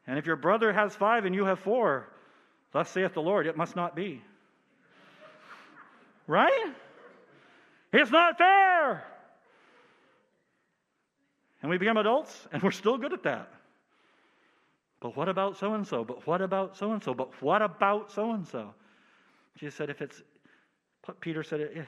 And 0.06 0.18
if 0.18 0.26
your 0.26 0.36
brother 0.36 0.72
has 0.72 0.94
five 0.94 1.24
and 1.24 1.34
you 1.34 1.44
have 1.44 1.58
four, 1.58 2.08
thus 2.72 2.88
saith 2.90 3.14
the 3.14 3.22
Lord, 3.22 3.46
it 3.46 3.56
must 3.56 3.74
not 3.74 3.96
be. 3.96 4.22
Right? 6.26 6.74
It's 7.92 8.10
not 8.10 8.38
fair. 8.38 9.04
And 11.62 11.70
we 11.70 11.78
become 11.78 11.96
adults, 11.96 12.46
and 12.52 12.62
we're 12.62 12.70
still 12.70 12.98
good 12.98 13.12
at 13.12 13.24
that. 13.24 13.48
But 15.00 15.16
what 15.16 15.28
about 15.28 15.56
so 15.56 15.74
and 15.74 15.86
so? 15.86 16.04
But 16.04 16.26
what 16.26 16.40
about 16.40 16.76
so 16.76 16.92
and 16.92 17.02
so? 17.02 17.14
But 17.14 17.30
what 17.42 17.62
about 17.62 18.12
so 18.12 18.32
and 18.32 18.46
so? 18.46 18.74
Jesus 19.58 19.74
said, 19.74 19.90
if 19.90 20.02
it's, 20.02 20.22
Peter 21.20 21.42
said, 21.42 21.60
eh, 21.74 21.82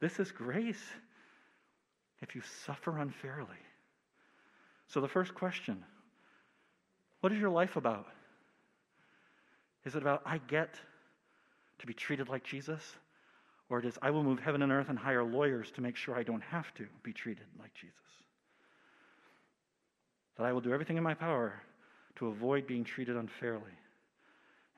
this 0.00 0.18
is 0.20 0.30
grace. 0.30 0.82
if 2.20 2.34
you 2.34 2.42
suffer 2.66 2.98
unfairly. 2.98 3.48
So, 4.88 5.00
the 5.00 5.08
first 5.08 5.34
question 5.34 5.84
what 7.20 7.32
is 7.32 7.38
your 7.38 7.50
life 7.50 7.76
about? 7.76 8.06
Is 9.84 9.96
it 9.96 10.02
about, 10.02 10.22
I 10.24 10.38
get 10.38 10.74
to 11.78 11.86
be 11.86 11.94
treated 11.94 12.28
like 12.28 12.44
Jesus? 12.44 12.82
Or 13.70 13.78
it 13.78 13.84
is, 13.84 13.98
I 14.00 14.10
will 14.10 14.22
move 14.22 14.38
heaven 14.38 14.62
and 14.62 14.72
earth 14.72 14.88
and 14.88 14.98
hire 14.98 15.24
lawyers 15.24 15.70
to 15.72 15.80
make 15.80 15.96
sure 15.96 16.16
I 16.16 16.22
don't 16.22 16.42
have 16.42 16.72
to 16.74 16.86
be 17.02 17.12
treated 17.12 17.46
like 17.58 17.74
Jesus? 17.74 17.94
That 20.36 20.44
I 20.44 20.52
will 20.52 20.60
do 20.60 20.72
everything 20.72 20.96
in 20.96 21.02
my 21.02 21.14
power 21.14 21.60
to 22.16 22.28
avoid 22.28 22.66
being 22.66 22.84
treated 22.84 23.16
unfairly 23.16 23.76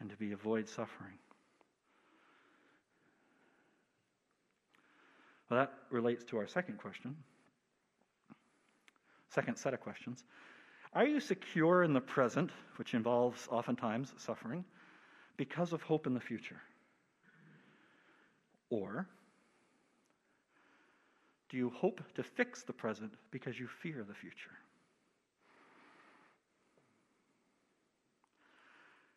and 0.01 0.11
to 0.11 0.17
be 0.17 0.33
avoid 0.33 0.69
suffering. 0.69 1.19
Well, 5.51 5.61
that 5.61 5.73
relates 5.91 6.25
to 6.27 6.39
our 6.39 6.47
second 6.47 6.79
question. 6.79 7.17
Second 9.31 9.57
set 9.57 9.75
of 9.75 9.81
questions. 9.81 10.23
Are 10.93 11.07
you 11.07 11.21
secure 11.21 11.83
in 11.83 11.93
the 11.93 12.01
present, 12.01 12.51
which 12.77 12.95
involves 12.95 13.47
oftentimes 13.49 14.13
suffering, 14.17 14.65
because 15.37 15.73
of 15.73 15.83
hope 15.83 16.07
in 16.07 16.15
the 16.15 16.21
future? 16.21 16.61
Or 18.71 19.09
do 21.49 21.57
you 21.57 21.71
hope 21.71 22.01
to 22.15 22.23
fix 22.23 22.63
the 22.63 22.73
present 22.73 23.13
because 23.33 23.59
you 23.59 23.67
fear 23.83 24.05
the 24.07 24.15
future? 24.15 24.51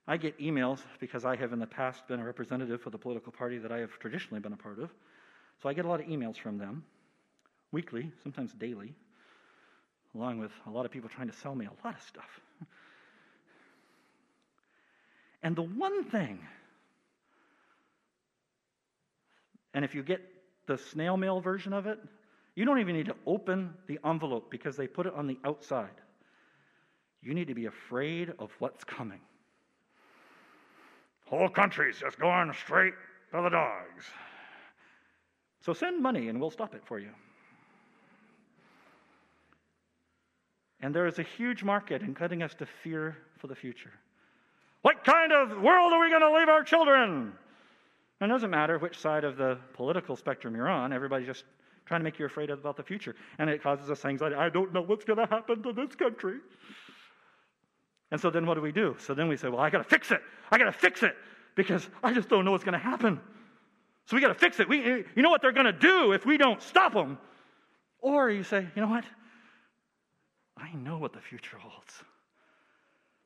I 0.08 0.18
get 0.18 0.38
emails 0.40 0.82
because 1.00 1.24
I 1.26 1.36
have 1.36 1.54
in 1.54 1.60
the 1.60 1.68
past 1.68 2.08
been 2.08 2.20
a 2.20 2.26
representative 2.26 2.82
for 2.82 2.90
the 2.90 2.98
political 2.98 3.32
party 3.32 3.60
that 3.60 3.72
I 3.72 3.80
have 3.80 3.92
traditionally 4.00 4.42
been 4.42 4.54
a 4.54 4.58
part 4.58 4.80
of. 4.80 4.90
So 5.64 5.70
I 5.70 5.74
get 5.74 5.86
a 5.86 5.88
lot 5.88 6.02
of 6.02 6.08
emails 6.08 6.36
from 6.36 6.58
them, 6.58 6.84
weekly, 7.72 8.12
sometimes 8.22 8.52
daily, 8.52 8.94
along 10.14 10.40
with 10.40 10.52
a 10.68 10.70
lot 10.70 10.86
of 10.86 10.92
people 10.92 11.10
trying 11.10 11.30
to 11.30 11.34
sell 11.38 11.56
me 11.56 11.66
a 11.66 11.86
lot 11.86 11.96
of 11.96 12.02
stuff. 12.02 12.42
And 15.42 15.56
the 15.56 15.62
one 15.62 16.04
thing, 16.04 16.40
and 19.74 19.86
if 19.86 19.96
you 19.96 20.04
get 20.04 20.20
the 20.68 20.78
snail 20.78 21.16
mail 21.16 21.40
version 21.40 21.72
of 21.72 21.88
it, 21.88 21.98
you 22.56 22.66
don't 22.66 22.80
even 22.80 22.98
need 22.98 23.06
to 23.06 23.16
open 23.26 23.74
the 23.88 24.00
envelope 24.06 24.52
because 24.52 24.76
they 24.76 24.88
put 24.88 25.06
it 25.06 25.14
on 25.16 25.28
the 25.28 25.40
outside. 25.46 25.96
You 27.22 27.34
need 27.34 27.48
to 27.48 27.56
be 27.56 27.68
afraid 27.68 28.34
of 28.38 28.52
what's 28.60 28.84
coming. 28.84 29.22
Whole 31.28 31.48
country's 31.48 32.00
just 32.00 32.20
going 32.20 32.52
straight 32.54 32.94
to 33.32 33.42
the 33.42 33.50
dogs. 33.50 34.06
So 35.64 35.74
send 35.74 36.02
money 36.02 36.28
and 36.28 36.40
we'll 36.40 36.52
stop 36.52 36.76
it 36.76 36.82
for 36.86 37.00
you. 37.00 37.10
And 40.82 40.94
there 40.94 41.08
is 41.08 41.18
a 41.20 41.24
huge 41.24 41.64
market 41.64 42.02
in 42.02 42.14
cutting 42.14 42.44
us 42.44 42.54
to 42.56 42.66
fear 42.66 43.18
for 43.38 43.48
the 43.48 43.56
future. 43.56 43.94
What 44.82 45.06
kind 45.06 45.32
of 45.32 45.62
world 45.62 45.94
are 45.94 46.02
we 46.02 46.10
going 46.10 46.22
to 46.22 46.38
leave 46.38 46.50
our 46.50 46.64
children? 46.64 47.32
And 48.20 48.32
it 48.32 48.34
doesn't 48.34 48.50
matter 48.50 48.78
which 48.78 49.00
side 49.00 49.24
of 49.24 49.38
the 49.38 49.58
political 49.74 50.18
spectrum 50.18 50.54
you're 50.56 50.68
on, 50.68 50.92
everybody's 50.92 51.28
just 51.28 51.46
trying 51.86 52.02
to 52.02 52.04
make 52.04 52.20
you 52.20 52.26
afraid 52.26 52.50
about 52.50 52.76
the 52.76 52.84
future. 52.84 53.16
And 53.40 53.50
it 53.50 53.64
causes 53.64 53.90
us 53.90 54.04
anxiety. 54.04 54.36
I 54.36 54.50
don't 54.50 54.74
know 54.74 54.82
what's 54.82 55.06
going 55.06 55.20
to 55.20 55.26
happen 55.26 55.64
to 55.64 55.72
this 55.72 55.96
country. 55.96 56.40
And 58.12 58.20
so 58.20 58.30
then 58.30 58.46
what 58.46 58.56
do 58.56 58.62
we 58.62 58.74
do? 58.74 58.98
So 59.00 59.14
then 59.14 59.30
we 59.30 59.38
say, 59.38 59.48
well, 59.48 59.62
I 59.62 59.70
got 59.70 59.80
to 59.80 59.84
fix 59.86 60.12
it. 60.12 60.22
I 60.52 60.58
got 60.58 60.66
to 60.66 60.74
fix 60.74 61.04
it 61.04 61.16
because 61.56 61.88
I 62.04 62.14
just 62.14 62.28
don't 62.28 62.44
know 62.44 62.52
what's 62.52 62.66
going 62.66 62.74
to 62.74 62.80
happen. 62.80 63.22
So 64.06 64.16
we 64.16 64.22
got 64.22 64.30
to 64.30 64.36
fix 64.36 64.60
it. 64.60 64.68
We, 64.68 65.06
you 65.16 65.22
know 65.22 65.30
what 65.30 65.42
they're 65.42 65.52
going 65.52 65.66
to 65.66 65.72
do 65.72 66.12
if 66.12 66.26
we 66.26 66.38
don't 66.38 66.62
stop 66.62 66.94
them? 66.94 67.18
Or 68.00 68.30
you 68.30 68.44
say, 68.44 68.68
you 68.76 68.82
know 68.82 68.90
what? 68.90 69.06
I 70.58 70.74
know 70.74 70.98
what 70.98 71.14
the 71.14 71.22
future 71.22 71.58
holds. 71.58 71.94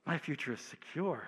My 0.06 0.18
future 0.18 0.54
is 0.54 0.62
secure. 0.62 1.24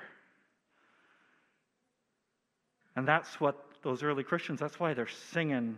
And 2.96 3.08
that's 3.08 3.40
what 3.40 3.58
those 3.82 4.04
early 4.04 4.24
Christians, 4.24 4.60
that's 4.60 4.80
why 4.80 4.94
they're 4.94 5.08
singing 5.32 5.78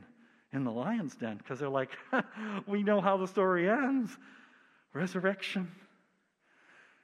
in 0.54 0.64
the 0.64 0.72
lion's 0.72 1.16
den, 1.16 1.38
because 1.38 1.60
they're 1.60 1.70
like, 1.70 1.92
we 2.68 2.84
know 2.84 3.00
how 3.00 3.18
the 3.18 3.28
story 3.28 3.70
ends 3.70 4.18
resurrection. 4.94 5.72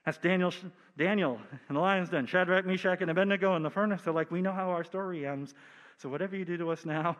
That's 0.08 0.20
Daniel, 0.20 0.54
Daniel 0.98 1.38
in 1.67 1.76
the 1.76 1.82
lion's 1.82 2.08
den, 2.08 2.28
Shadrach, 2.28 2.65
Meshach, 2.65 3.02
and 3.02 3.12
Abednego 3.12 3.58
in 3.58 3.62
the 3.62 3.70
furnace. 3.70 4.04
They're 4.04 4.13
like, 4.13 4.32
we 4.32 4.41
know 4.41 4.54
how 4.54 4.70
our 4.70 4.86
story 4.86 5.28
ends. 5.28 5.54
So 5.98 6.08
whatever 6.08 6.38
you 6.38 6.46
do 6.46 6.56
to 6.56 6.72
us 6.72 6.86
now, 6.86 7.17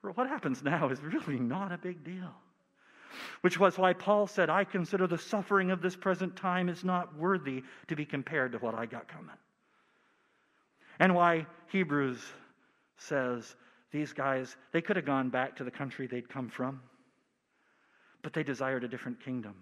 what 0.00 0.26
happens 0.26 0.62
now 0.62 0.88
is 0.88 0.98
really 1.02 1.38
not 1.38 1.72
a 1.72 1.76
big 1.76 2.02
deal. 2.02 2.32
Which 3.42 3.60
was 3.60 3.76
why 3.76 3.92
Paul 3.92 4.26
said, 4.26 4.48
I 4.48 4.64
consider 4.64 5.06
the 5.06 5.18
suffering 5.18 5.70
of 5.70 5.82
this 5.82 5.94
present 5.94 6.34
time 6.34 6.70
is 6.70 6.84
not 6.84 7.14
worthy 7.18 7.64
to 7.88 7.96
be 7.96 8.06
compared 8.06 8.52
to 8.52 8.58
what 8.60 8.74
I 8.74 8.86
got 8.86 9.08
coming. 9.08 9.36
And 11.00 11.14
why 11.14 11.44
Hebrews 11.70 12.18
says 12.96 13.56
these 13.90 14.14
guys, 14.14 14.56
they 14.72 14.80
could 14.80 14.96
have 14.96 15.04
gone 15.04 15.28
back 15.28 15.56
to 15.56 15.64
the 15.64 15.70
country 15.70 16.06
they'd 16.06 16.30
come 16.30 16.48
from, 16.48 16.80
but 18.22 18.32
they 18.32 18.42
desired 18.42 18.84
a 18.84 18.88
different 18.88 19.22
kingdom. 19.22 19.54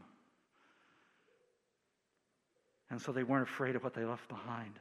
And 2.90 3.00
so 3.00 3.12
they 3.12 3.22
weren't 3.22 3.48
afraid 3.48 3.76
of 3.76 3.84
what 3.84 3.94
they 3.94 4.04
left 4.04 4.28
behind 4.28 4.78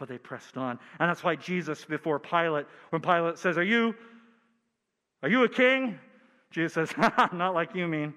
but 0.00 0.08
they 0.08 0.18
pressed 0.18 0.56
on. 0.56 0.78
And 0.98 1.08
that's 1.08 1.22
why 1.22 1.36
Jesus, 1.36 1.84
before 1.84 2.18
Pilate, 2.18 2.66
when 2.88 3.02
Pilate 3.02 3.38
says, 3.38 3.56
Are 3.56 3.62
you, 3.62 3.94
are 5.22 5.28
you 5.28 5.44
a 5.44 5.48
king? 5.48 5.98
Jesus 6.50 6.72
says, 6.72 6.90
Not 7.32 7.54
like 7.54 7.74
you 7.74 7.86
mean. 7.86 8.14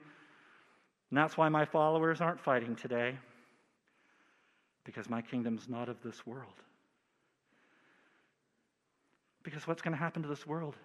And 1.12 1.18
that's 1.18 1.38
why 1.38 1.50
my 1.50 1.66
followers 1.66 2.22
aren't 2.22 2.40
fighting 2.40 2.76
today, 2.76 3.20
because 4.84 5.10
my 5.10 5.22
kingdom's 5.22 5.70
not 5.70 5.90
of 5.90 5.98
this 6.02 6.26
world. 6.26 6.56
Because 9.44 9.68
what's 9.68 9.82
going 9.82 9.92
to 9.92 10.00
happen 10.00 10.24
to 10.24 10.28
this 10.30 10.48
world? 10.48 10.76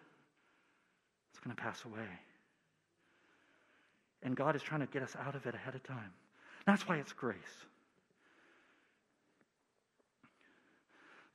It's 1.30 1.38
going 1.38 1.54
to 1.54 1.62
pass 1.62 1.84
away. 1.84 2.08
And 4.22 4.36
God 4.36 4.56
is 4.56 4.62
trying 4.62 4.80
to 4.80 4.86
get 4.86 5.02
us 5.02 5.16
out 5.24 5.36
of 5.36 5.46
it 5.46 5.54
ahead 5.54 5.76
of 5.76 5.82
time. 5.84 6.12
That's 6.66 6.86
why 6.86 6.96
it's 6.96 7.12
grace. 7.12 7.38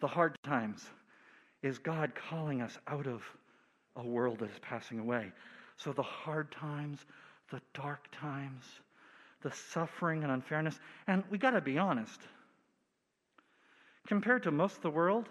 The 0.03 0.07
hard 0.09 0.37
times 0.43 0.85
is 1.61 1.79
God 1.79 2.11
calling 2.29 2.61
us 2.61 2.77
out 2.89 3.07
of 3.07 3.21
a 3.95 4.05
world 4.05 4.39
that 4.39 4.51
is 4.51 4.59
passing 4.61 4.99
away. 4.99 5.31
So 5.77 5.93
the 5.93 6.03
hard 6.03 6.51
times, 6.51 6.99
the 7.51 7.61
dark 7.73 8.09
times, 8.11 8.65
the 9.43 9.51
suffering 9.71 10.23
and 10.23 10.31
unfairness, 10.33 10.77
and 11.07 11.23
we 11.31 11.37
got 11.37 11.51
to 11.51 11.61
be 11.61 11.77
honest. 11.77 12.19
Compared 14.05 14.43
to 14.43 14.51
most 14.51 14.75
of 14.75 14.81
the 14.81 14.89
world, 14.89 15.29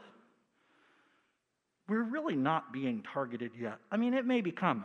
we're 1.87 2.05
really 2.05 2.35
not 2.35 2.73
being 2.73 3.05
targeted 3.13 3.51
yet. 3.61 3.77
I 3.91 3.99
mean, 3.99 4.15
it 4.15 4.25
may 4.25 4.41
be 4.41 4.53
coming. 4.53 4.85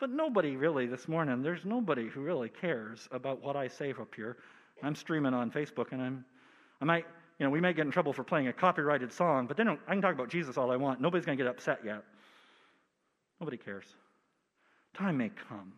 But 0.00 0.08
nobody 0.08 0.56
really 0.56 0.86
this 0.86 1.08
morning, 1.08 1.42
there's 1.42 1.66
nobody 1.66 2.08
who 2.08 2.22
really 2.22 2.48
cares 2.48 3.06
about 3.12 3.42
what 3.42 3.54
I 3.54 3.68
say 3.68 3.90
up 3.90 4.14
here. 4.16 4.38
I'm 4.82 4.94
streaming 4.94 5.34
on 5.34 5.50
Facebook 5.50 5.92
and 5.92 6.00
I'm 6.00 6.24
I 6.80 6.84
might, 6.84 7.06
you 7.38 7.46
know, 7.46 7.50
we 7.50 7.60
may 7.60 7.72
get 7.72 7.86
in 7.86 7.90
trouble 7.90 8.12
for 8.12 8.24
playing 8.24 8.48
a 8.48 8.52
copyrighted 8.52 9.12
song, 9.12 9.46
but 9.46 9.56
then 9.56 9.68
I 9.68 9.92
can 9.92 10.02
talk 10.02 10.14
about 10.14 10.28
Jesus 10.28 10.56
all 10.56 10.70
I 10.70 10.76
want. 10.76 11.00
Nobody's 11.00 11.24
going 11.24 11.38
to 11.38 11.44
get 11.44 11.50
upset 11.50 11.80
yet. 11.84 12.02
Nobody 13.40 13.56
cares. 13.56 13.86
Time 14.94 15.18
may 15.18 15.30
come. 15.48 15.72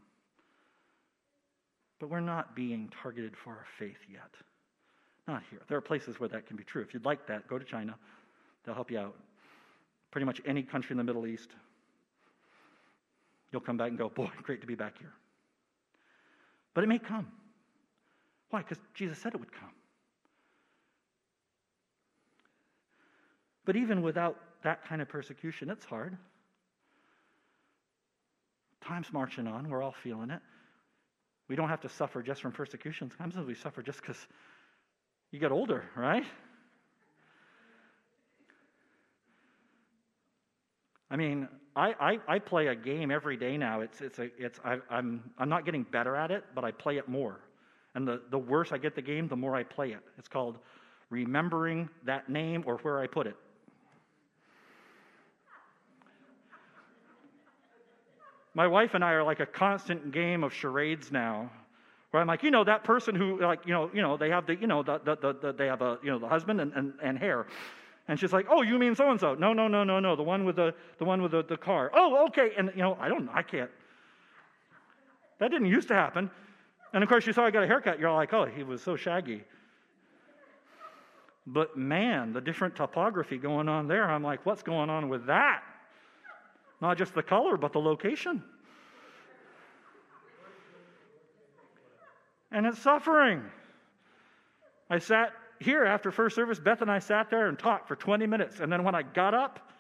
But 1.99 2.11
we're 2.11 2.21
not 2.21 2.55
being 2.55 2.91
targeted 3.03 3.37
for 3.37 3.51
our 3.51 3.67
faith 3.79 3.99
yet. 4.11 4.31
Not 5.27 5.43
here. 5.51 5.61
There 5.69 5.77
are 5.77 5.83
places 5.83 6.21
where 6.21 6.29
that 6.29 6.47
can 6.47 6.57
be 6.57 6.65
true. 6.65 6.83
If 6.83 6.95
you'd 6.95 7.05
like 7.05 7.27
that, 7.27 7.49
go 7.49 7.59
to 7.59 7.65
China. 7.65 7.97
They'll 8.65 8.75
help 8.75 8.91
you 8.91 8.99
out. 8.99 9.17
Pretty 10.11 10.25
much 10.25 10.41
any 10.47 10.63
country 10.63 10.95
in 10.95 10.99
the 10.99 11.05
Middle 11.05 11.27
East. 11.27 11.51
You'll 13.53 13.61
come 13.61 13.77
back 13.77 13.89
and 13.89 13.99
go, 13.99 14.09
boy, 14.09 14.31
great 14.43 14.61
to 14.61 14.67
be 14.67 14.75
back 14.75 14.99
here. 14.99 15.13
But 16.75 16.85
it 16.85 16.87
may 16.87 16.99
come. 16.99 17.27
Why? 18.51 18.61
Because 18.61 18.79
Jesus 18.95 19.19
said 19.19 19.35
it 19.35 19.41
would 19.41 19.53
come. 19.53 19.71
But 23.69 23.77
even 23.77 24.01
without 24.01 24.41
that 24.63 24.83
kind 24.87 25.03
of 25.03 25.11
persecution, 25.11 25.69
it's 25.69 25.85
hard. 25.85 26.17
Time's 28.81 29.13
marching 29.13 29.47
on. 29.47 29.69
We're 29.69 29.83
all 29.83 29.95
feeling 30.03 30.31
it. 30.31 30.41
We 31.49 31.55
don't 31.55 31.69
have 31.69 31.83
to 31.83 31.89
suffer 31.91 32.23
just 32.23 32.41
from 32.41 32.53
persecution. 32.53 33.11
Sometimes 33.19 33.47
we 33.47 33.55
suffer 33.55 33.83
just 33.83 34.01
because 34.01 34.17
you 35.33 35.39
get 35.39 35.53
older, 35.53 35.85
right? 35.95 36.25
I 41.11 41.17
mean, 41.17 41.47
I, 41.77 41.93
I, 42.01 42.19
I, 42.27 42.39
play 42.39 42.69
a 42.69 42.75
game 42.75 43.11
every 43.11 43.37
day 43.37 43.59
now. 43.59 43.83
It's, 43.83 44.01
it's 44.01 44.19
a, 44.19 44.31
it's, 44.39 44.59
I, 44.65 44.79
I'm, 44.89 45.31
I'm 45.37 45.51
not 45.51 45.67
getting 45.67 45.83
better 45.83 46.17
at 46.17 46.31
it, 46.31 46.43
but 46.55 46.65
I 46.65 46.71
play 46.71 46.97
it 46.97 47.07
more. 47.07 47.39
And 47.95 48.09
the, 48.09 48.23
the 48.31 48.39
worse 48.39 48.73
I 48.73 48.79
get 48.79 48.95
the 48.95 49.03
game, 49.03 49.29
the 49.29 49.37
more 49.37 49.55
I 49.55 49.63
play 49.63 49.91
it. 49.91 50.01
It's 50.17 50.29
called 50.29 50.57
remembering 51.11 51.91
that 52.07 52.31
name 52.31 52.65
or 52.67 52.79
where 52.79 53.01
I 53.01 53.07
put 53.07 53.27
it. 53.27 53.37
My 58.59 58.67
wife 58.67 58.95
and 58.95 59.05
I 59.05 59.13
are 59.13 59.23
like 59.23 59.39
a 59.39 59.47
constant 59.47 60.11
game 60.11 60.43
of 60.43 60.53
charades 60.53 61.13
now. 61.13 61.49
Where 62.11 62.21
I'm 62.21 62.27
like, 62.27 62.43
you 62.43 62.51
know, 62.51 62.65
that 62.65 62.83
person 62.83 63.15
who, 63.15 63.41
like, 63.41 63.61
you 63.65 63.73
know, 63.73 63.89
you 63.95 64.03
know, 64.03 64.17
they 64.17 64.31
have 64.31 64.47
the, 64.47 64.57
you 64.57 64.67
know, 64.67 64.83
the, 64.83 64.99
the, 64.99 65.15
the, 65.15 65.33
the 65.41 65.53
they 65.53 65.67
have 65.67 65.81
a, 65.81 66.01
you 66.03 66.11
know, 66.11 66.19
the 66.19 66.27
husband 66.27 66.61
and, 66.61 66.73
and, 66.73 66.93
and 67.01 67.17
hair. 67.17 67.47
And 68.09 68.19
she's 68.19 68.33
like, 68.33 68.47
"Oh, 68.51 68.63
you 68.63 68.77
mean 68.77 68.97
so 68.97 69.13
and 69.13 69.21
so?" 69.21 69.35
No, 69.35 69.53
no, 69.53 69.69
no, 69.69 69.85
no, 69.85 70.01
no. 70.01 70.17
The 70.17 70.25
one 70.25 70.45
with 70.45 70.57
the 70.57 70.75
the 70.99 71.05
one 71.05 71.23
with 71.23 71.31
the, 71.31 71.45
the 71.45 71.57
car. 71.57 71.93
Oh, 71.95 72.27
okay. 72.27 72.51
And 72.59 72.73
you 72.75 72.83
know, 72.83 72.97
I 72.99 73.09
don't, 73.09 73.29
I 73.29 73.43
can't. 73.43 73.71
That 75.39 75.53
didn't 75.53 75.69
used 75.69 75.87
to 75.89 75.95
happen. 75.95 76.29
And 76.93 77.05
of 77.05 77.09
course, 77.09 77.29
you 77.29 77.33
saw 77.33 77.45
I 77.45 77.53
got 77.53 77.63
a 77.63 77.67
haircut. 77.69 78.01
You're 78.01 78.11
like, 78.11 78.33
"Oh, 78.33 78.47
he 78.47 78.65
was 78.65 78.83
so 78.83 78.97
shaggy." 78.97 79.45
But 81.47 81.77
man, 81.77 82.33
the 82.33 82.41
different 82.41 82.75
topography 82.75 83.39
going 83.39 83.69
on 83.69 83.87
there. 83.87 84.11
I'm 84.11 84.25
like, 84.25 84.45
what's 84.45 84.65
going 84.65 84.91
on 84.91 85.09
with 85.09 85.27
that? 85.27 85.63
Not 86.81 86.97
just 86.97 87.15
the 87.15 87.23
color, 87.23 87.57
but 87.57 87.73
the 87.73 87.81
location. 87.81 88.43
And 92.51 92.67
it's 92.67 92.79
suffering. 92.79 93.43
I 94.89 94.99
sat 94.99 95.33
here 95.61 95.85
after 95.85 96.11
first 96.11 96.35
service, 96.37 96.59
Beth 96.59 96.83
and 96.83 96.91
I 96.91 96.99
sat 96.99 97.31
there 97.31 97.49
and 97.49 97.59
talked 97.59 97.89
for 97.89 97.97
20 97.97 98.27
minutes. 98.27 98.61
And 98.61 98.73
then 98.73 98.85
when 98.85 98.95
I 98.95 99.03
got 99.03 99.35
up, 99.35 99.71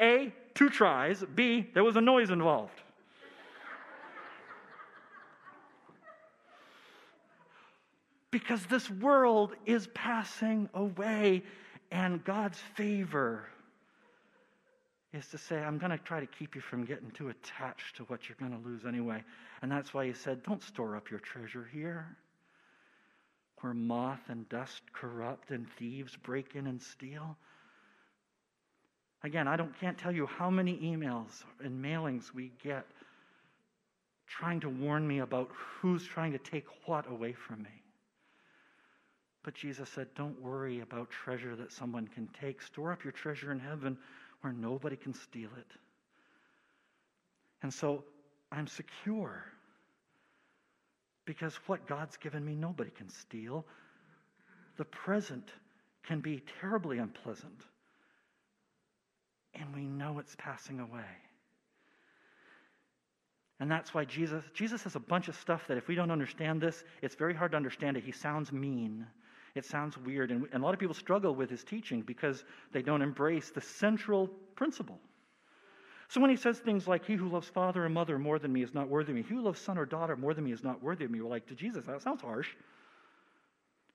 A, 0.00 0.32
two 0.54 0.70
tries, 0.70 1.22
B, 1.34 1.66
there 1.74 1.84
was 1.84 1.96
a 1.96 2.00
noise 2.00 2.30
involved. 2.30 2.80
because 8.36 8.66
this 8.66 8.90
world 8.90 9.54
is 9.64 9.86
passing 9.94 10.68
away, 10.74 11.42
and 11.90 12.22
God's 12.22 12.58
favor 12.74 13.48
is 15.16 15.26
to 15.28 15.38
say, 15.38 15.56
I'm 15.56 15.78
going 15.78 15.90
to 15.90 15.98
try 15.98 16.20
to 16.20 16.26
keep 16.26 16.54
you 16.54 16.60
from 16.60 16.84
getting 16.84 17.10
too 17.10 17.28
attached 17.28 17.96
to 17.96 18.04
what 18.04 18.28
you're 18.28 18.36
going 18.38 18.52
to 18.52 18.68
lose 18.68 18.84
anyway. 18.86 19.22
And 19.62 19.70
that's 19.70 19.92
why 19.92 20.06
he 20.06 20.12
said, 20.12 20.42
Don't 20.42 20.62
store 20.62 20.96
up 20.96 21.10
your 21.10 21.20
treasure 21.20 21.68
here 21.72 22.16
where 23.60 23.72
moth 23.72 24.20
and 24.28 24.48
dust 24.48 24.82
corrupt 24.92 25.50
and 25.50 25.66
thieves 25.78 26.14
break 26.16 26.54
in 26.54 26.66
and 26.66 26.80
steal. 26.80 27.36
Again, 29.22 29.48
I 29.48 29.56
don't, 29.56 29.78
can't 29.80 29.96
tell 29.96 30.12
you 30.12 30.26
how 30.26 30.50
many 30.50 30.76
emails 30.76 31.42
and 31.64 31.82
mailings 31.82 32.34
we 32.34 32.52
get 32.62 32.86
trying 34.26 34.60
to 34.60 34.68
warn 34.68 35.06
me 35.06 35.20
about 35.20 35.48
who's 35.80 36.04
trying 36.04 36.32
to 36.32 36.38
take 36.38 36.66
what 36.84 37.08
away 37.10 37.32
from 37.32 37.62
me. 37.62 37.82
But 39.42 39.54
Jesus 39.54 39.88
said, 39.88 40.08
Don't 40.16 40.40
worry 40.42 40.80
about 40.80 41.08
treasure 41.10 41.56
that 41.56 41.72
someone 41.72 42.08
can 42.08 42.28
take. 42.40 42.60
Store 42.60 42.92
up 42.92 43.04
your 43.04 43.12
treasure 43.12 43.52
in 43.52 43.60
heaven 43.60 43.96
where 44.40 44.52
nobody 44.52 44.96
can 44.96 45.14
steal 45.14 45.50
it. 45.58 45.72
And 47.62 47.72
so 47.72 48.04
I'm 48.52 48.66
secure 48.66 49.44
because 51.24 51.54
what 51.66 51.86
God's 51.86 52.16
given 52.16 52.44
me, 52.44 52.54
nobody 52.54 52.90
can 52.90 53.08
steal. 53.08 53.66
The 54.76 54.84
present 54.84 55.50
can 56.06 56.20
be 56.20 56.42
terribly 56.60 56.98
unpleasant, 56.98 57.60
and 59.54 59.74
we 59.74 59.82
know 59.82 60.18
it's 60.20 60.36
passing 60.38 60.80
away. 60.80 61.04
And 63.58 63.70
that's 63.70 63.94
why 63.94 64.04
Jesus, 64.04 64.44
Jesus 64.54 64.82
has 64.84 64.96
a 64.96 65.00
bunch 65.00 65.28
of 65.28 65.34
stuff 65.36 65.66
that 65.68 65.78
if 65.78 65.88
we 65.88 65.94
don't 65.94 66.10
understand 66.10 66.60
this, 66.60 66.84
it's 67.02 67.14
very 67.14 67.34
hard 67.34 67.52
to 67.52 67.56
understand 67.56 67.96
it. 67.96 68.04
He 68.04 68.12
sounds 68.12 68.52
mean. 68.52 69.06
It 69.56 69.64
sounds 69.64 69.96
weird. 69.96 70.30
And, 70.30 70.46
and 70.52 70.62
a 70.62 70.64
lot 70.64 70.74
of 70.74 70.80
people 70.80 70.94
struggle 70.94 71.34
with 71.34 71.48
his 71.48 71.64
teaching 71.64 72.02
because 72.02 72.44
they 72.72 72.82
don't 72.82 73.02
embrace 73.02 73.50
the 73.50 73.60
central 73.60 74.28
principle. 74.54 74.98
So 76.08 76.20
when 76.20 76.30
he 76.30 76.36
says 76.36 76.58
things 76.58 76.86
like, 76.86 77.04
He 77.04 77.14
who 77.14 77.28
loves 77.28 77.48
father 77.48 77.84
and 77.84 77.94
mother 77.94 78.18
more 78.18 78.38
than 78.38 78.52
me 78.52 78.62
is 78.62 78.74
not 78.74 78.88
worthy 78.88 79.12
of 79.12 79.16
me, 79.16 79.22
he 79.22 79.34
who 79.34 79.42
loves 79.42 79.58
son 79.58 79.78
or 79.78 79.86
daughter 79.86 80.14
more 80.14 80.34
than 80.34 80.44
me 80.44 80.52
is 80.52 80.62
not 80.62 80.82
worthy 80.82 81.04
of 81.04 81.10
me, 81.10 81.20
we're 81.20 81.30
like, 81.30 81.46
to 81.48 81.54
Jesus, 81.54 81.86
that 81.86 82.02
sounds 82.02 82.20
harsh. 82.20 82.48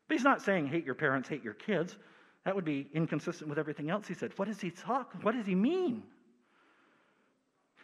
But 0.07 0.15
he's 0.15 0.23
not 0.23 0.41
saying, 0.41 0.67
Hate 0.67 0.85
your 0.85 0.95
parents, 0.95 1.29
hate 1.29 1.43
your 1.43 1.53
kids. 1.53 1.95
That 2.43 2.55
would 2.55 2.65
be 2.65 2.89
inconsistent 2.93 3.49
with 3.49 3.59
everything 3.59 3.91
else 3.91 4.07
he 4.07 4.15
said. 4.15 4.31
What 4.37 4.47
does 4.47 4.59
he 4.59 4.71
talk? 4.71 5.13
What 5.21 5.35
does 5.35 5.45
he 5.45 5.53
mean? 5.53 6.01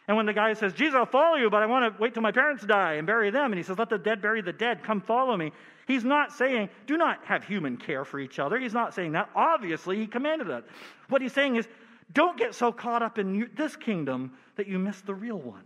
And 0.08 0.16
when 0.16 0.24
the 0.24 0.32
guy 0.32 0.54
says, 0.54 0.72
Jesus, 0.72 0.94
I'll 0.94 1.04
follow 1.04 1.36
you, 1.36 1.50
but 1.50 1.62
I 1.62 1.66
want 1.66 1.94
to 1.94 2.02
wait 2.02 2.14
till 2.14 2.22
my 2.22 2.32
parents 2.32 2.64
die 2.64 2.94
and 2.94 3.06
bury 3.06 3.30
them, 3.30 3.52
and 3.52 3.58
he 3.58 3.62
says, 3.62 3.78
Let 3.78 3.90
the 3.90 3.98
dead 3.98 4.22
bury 4.22 4.40
the 4.40 4.54
dead, 4.54 4.82
come 4.82 5.02
follow 5.02 5.36
me. 5.36 5.52
He's 5.86 6.02
not 6.02 6.32
saying, 6.32 6.70
Do 6.86 6.96
not 6.96 7.22
have 7.26 7.44
human 7.44 7.76
care 7.76 8.06
for 8.06 8.18
each 8.18 8.38
other. 8.38 8.58
He's 8.58 8.72
not 8.72 8.94
saying 8.94 9.12
that. 9.12 9.28
Obviously, 9.36 9.98
he 9.98 10.06
commanded 10.06 10.48
that. 10.48 10.64
What 11.10 11.20
he's 11.20 11.34
saying 11.34 11.56
is, 11.56 11.68
don't 12.14 12.38
get 12.38 12.54
so 12.54 12.72
caught 12.72 13.02
up 13.02 13.18
in 13.18 13.50
this 13.54 13.76
kingdom 13.76 14.32
that 14.56 14.66
you 14.66 14.78
miss 14.78 15.02
the 15.02 15.14
real 15.14 15.38
one. 15.38 15.64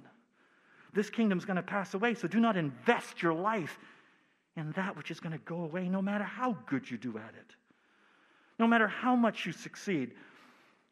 This 0.92 1.08
kingdom's 1.08 1.44
going 1.44 1.56
to 1.56 1.62
pass 1.62 1.94
away, 1.94 2.14
so 2.14 2.26
do 2.26 2.40
not 2.40 2.56
invest 2.56 3.22
your 3.22 3.32
life 3.32 3.78
in 4.56 4.72
that 4.72 4.96
which 4.96 5.12
is 5.12 5.20
going 5.20 5.32
to 5.32 5.44
go 5.44 5.62
away 5.62 5.88
no 5.88 6.02
matter 6.02 6.24
how 6.24 6.56
good 6.66 6.90
you 6.90 6.98
do 6.98 7.16
at 7.16 7.34
it, 7.34 7.54
no 8.58 8.66
matter 8.66 8.88
how 8.88 9.14
much 9.14 9.46
you 9.46 9.52
succeed. 9.52 10.10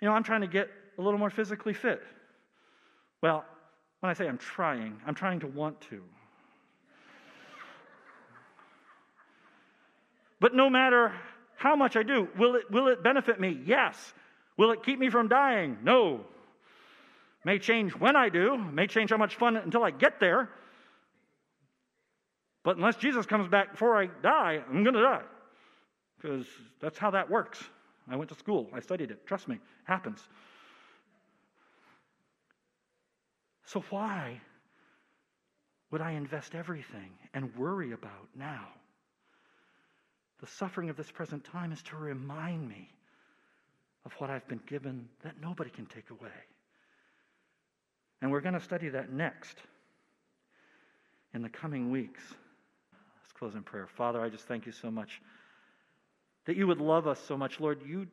You 0.01 0.09
know, 0.09 0.15
I'm 0.15 0.23
trying 0.23 0.41
to 0.43 0.47
get 0.47 0.71
a 0.99 1.03
little 1.03 1.19
more 1.19 1.31
physically 1.31 1.75
fit. 1.75 2.01
Well, 3.23 3.45
when 4.01 4.11
I 4.11 4.15
say 4.15 4.27
I'm 4.27 4.39
trying, 4.39 5.01
I'm 5.07 5.15
trying 5.15 5.41
to 5.41 5.47
want 5.47 5.81
to. 5.91 6.03
But 10.41 10.55
no 10.55 10.71
matter 10.71 11.13
how 11.57 11.77
much 11.77 11.97
I 11.97 12.03
do, 12.03 12.29
will 12.39 12.57
it, 12.57 12.71
will 12.71 12.89
it 12.89 13.03
benefit 13.03 13.39
me? 13.39 13.61
Yes. 13.67 14.15
Will 14.57 14.71
it 14.73 14.83
keep 14.83 14.99
me 14.99 15.11
from 15.11 15.29
dying? 15.29 15.79
No. 15.83 16.25
May 17.45 17.59
change 17.59 17.93
when 17.95 18.17
I 18.17 18.31
do, 18.31 18.57
may 18.57 18.87
change 18.87 19.11
how 19.11 19.17
much 19.17 19.37
fun 19.37 19.57
until 19.57 19.85
I 19.85 19.91
get 19.91 20.21
there. 20.21 20.49
But 22.63 22.77
unless 22.77 22.97
Jesus 22.97 23.27
comes 23.27 23.49
back 23.49 23.73
before 23.73 23.97
I 23.97 24.07
die, 24.23 24.63
I'm 24.69 24.83
going 24.83 24.95
to 24.95 25.03
die. 25.03 25.23
Because 26.21 26.47
that's 26.81 26.99
how 26.99 27.11
that 27.13 27.31
works. 27.31 27.63
I 28.11 28.17
went 28.17 28.29
to 28.31 28.35
school, 28.35 28.69
I 28.75 28.81
studied 28.81 29.11
it. 29.11 29.27
Trust 29.27 29.49
me, 29.49 29.55
it 29.55 29.61
happens. 29.85 30.21
So 33.73 33.85
why 33.91 34.41
would 35.93 36.01
I 36.01 36.13
invest 36.13 36.57
everything 36.57 37.11
and 37.33 37.55
worry 37.57 37.93
about 37.93 38.29
now? 38.37 38.67
The 40.41 40.49
suffering 40.49 40.91
of 40.91 40.97
this 40.97 41.11
present 41.11 41.45
time 41.45 41.71
is 41.71 41.81
to 41.85 41.97
remind 41.97 42.69
me 42.69 42.91
of 44.05 44.13
what 44.15 44.29
I've 44.29 44.47
been 44.49 44.61
given 44.67 45.09
that 45.23 45.35
nobody 45.41 45.71
can 45.71 45.87
take 45.87 46.11
away. 46.11 46.31
And 48.21 48.33
we're 48.33 48.41
going 48.41 48.55
to 48.55 48.61
study 48.61 48.89
that 48.89 49.13
next 49.13 49.57
in 51.33 51.43
the 51.43 51.49
coming 51.49 51.93
weeks. 51.93 52.23
Let's 53.23 53.33
close 53.39 53.55
in 53.55 53.63
prayer. 53.63 53.87
Father, 53.97 54.21
I 54.21 54.31
just 54.31 54.47
thank 54.49 54.67
you 54.67 54.73
so 54.73 54.91
much 54.91 55.21
that 56.47 56.57
you 56.57 56.67
would 56.67 56.81
love 56.81 57.07
us 57.07 57.21
so 57.29 57.37
much. 57.37 57.61
Lord, 57.61 57.83
you 57.87 58.09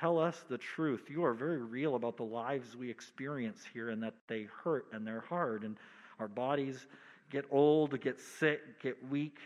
tell 0.00 0.18
us 0.18 0.44
the 0.48 0.58
truth. 0.58 1.02
You 1.08 1.24
are 1.24 1.34
very 1.34 1.62
real 1.62 1.94
about 1.94 2.16
the 2.16 2.24
lives 2.24 2.76
we 2.76 2.90
experience 2.90 3.62
here 3.72 3.90
and 3.90 4.02
that 4.02 4.14
they 4.28 4.46
hurt 4.64 4.86
and 4.92 5.06
they're 5.06 5.24
hard 5.28 5.64
and 5.64 5.76
our 6.18 6.28
bodies 6.28 6.86
get 7.30 7.44
old, 7.50 8.00
get 8.00 8.20
sick, 8.20 8.80
get 8.82 8.96
weak. 9.10 9.38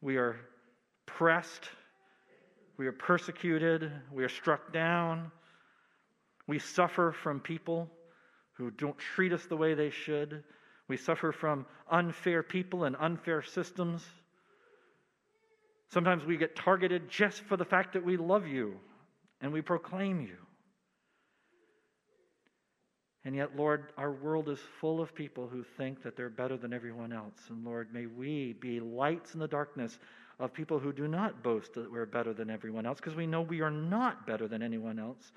We 0.00 0.16
are 0.16 0.36
pressed 1.06 1.68
we 2.76 2.86
are 2.86 2.92
persecuted. 2.92 3.92
We 4.10 4.24
are 4.24 4.28
struck 4.28 4.72
down. 4.72 5.30
We 6.46 6.58
suffer 6.58 7.12
from 7.12 7.40
people 7.40 7.88
who 8.54 8.70
don't 8.70 8.98
treat 8.98 9.32
us 9.32 9.44
the 9.46 9.56
way 9.56 9.74
they 9.74 9.90
should. 9.90 10.42
We 10.88 10.96
suffer 10.96 11.32
from 11.32 11.66
unfair 11.90 12.42
people 12.42 12.84
and 12.84 12.96
unfair 12.98 13.42
systems. 13.42 14.04
Sometimes 15.90 16.24
we 16.24 16.36
get 16.36 16.56
targeted 16.56 17.08
just 17.08 17.42
for 17.42 17.56
the 17.56 17.64
fact 17.64 17.92
that 17.92 18.04
we 18.04 18.16
love 18.16 18.46
you 18.46 18.80
and 19.42 19.52
we 19.52 19.60
proclaim 19.60 20.20
you. 20.20 20.38
And 23.24 23.36
yet, 23.36 23.56
Lord, 23.56 23.92
our 23.96 24.10
world 24.10 24.48
is 24.48 24.58
full 24.80 25.00
of 25.00 25.14
people 25.14 25.46
who 25.46 25.64
think 25.76 26.02
that 26.02 26.16
they're 26.16 26.30
better 26.30 26.56
than 26.56 26.72
everyone 26.72 27.12
else. 27.12 27.38
And 27.50 27.64
Lord, 27.64 27.92
may 27.92 28.06
we 28.06 28.54
be 28.54 28.80
lights 28.80 29.34
in 29.34 29.40
the 29.40 29.46
darkness 29.46 29.98
of 30.40 30.52
people 30.52 30.80
who 30.80 30.92
do 30.92 31.06
not 31.06 31.42
boast 31.42 31.74
that 31.74 31.92
we're 31.92 32.06
better 32.06 32.32
than 32.32 32.50
everyone 32.50 32.86
else, 32.86 32.98
because 32.98 33.14
we 33.14 33.26
know 33.26 33.42
we 33.42 33.60
are 33.60 33.70
not 33.70 34.26
better 34.26 34.48
than 34.48 34.62
anyone 34.62 34.98
else, 34.98 35.30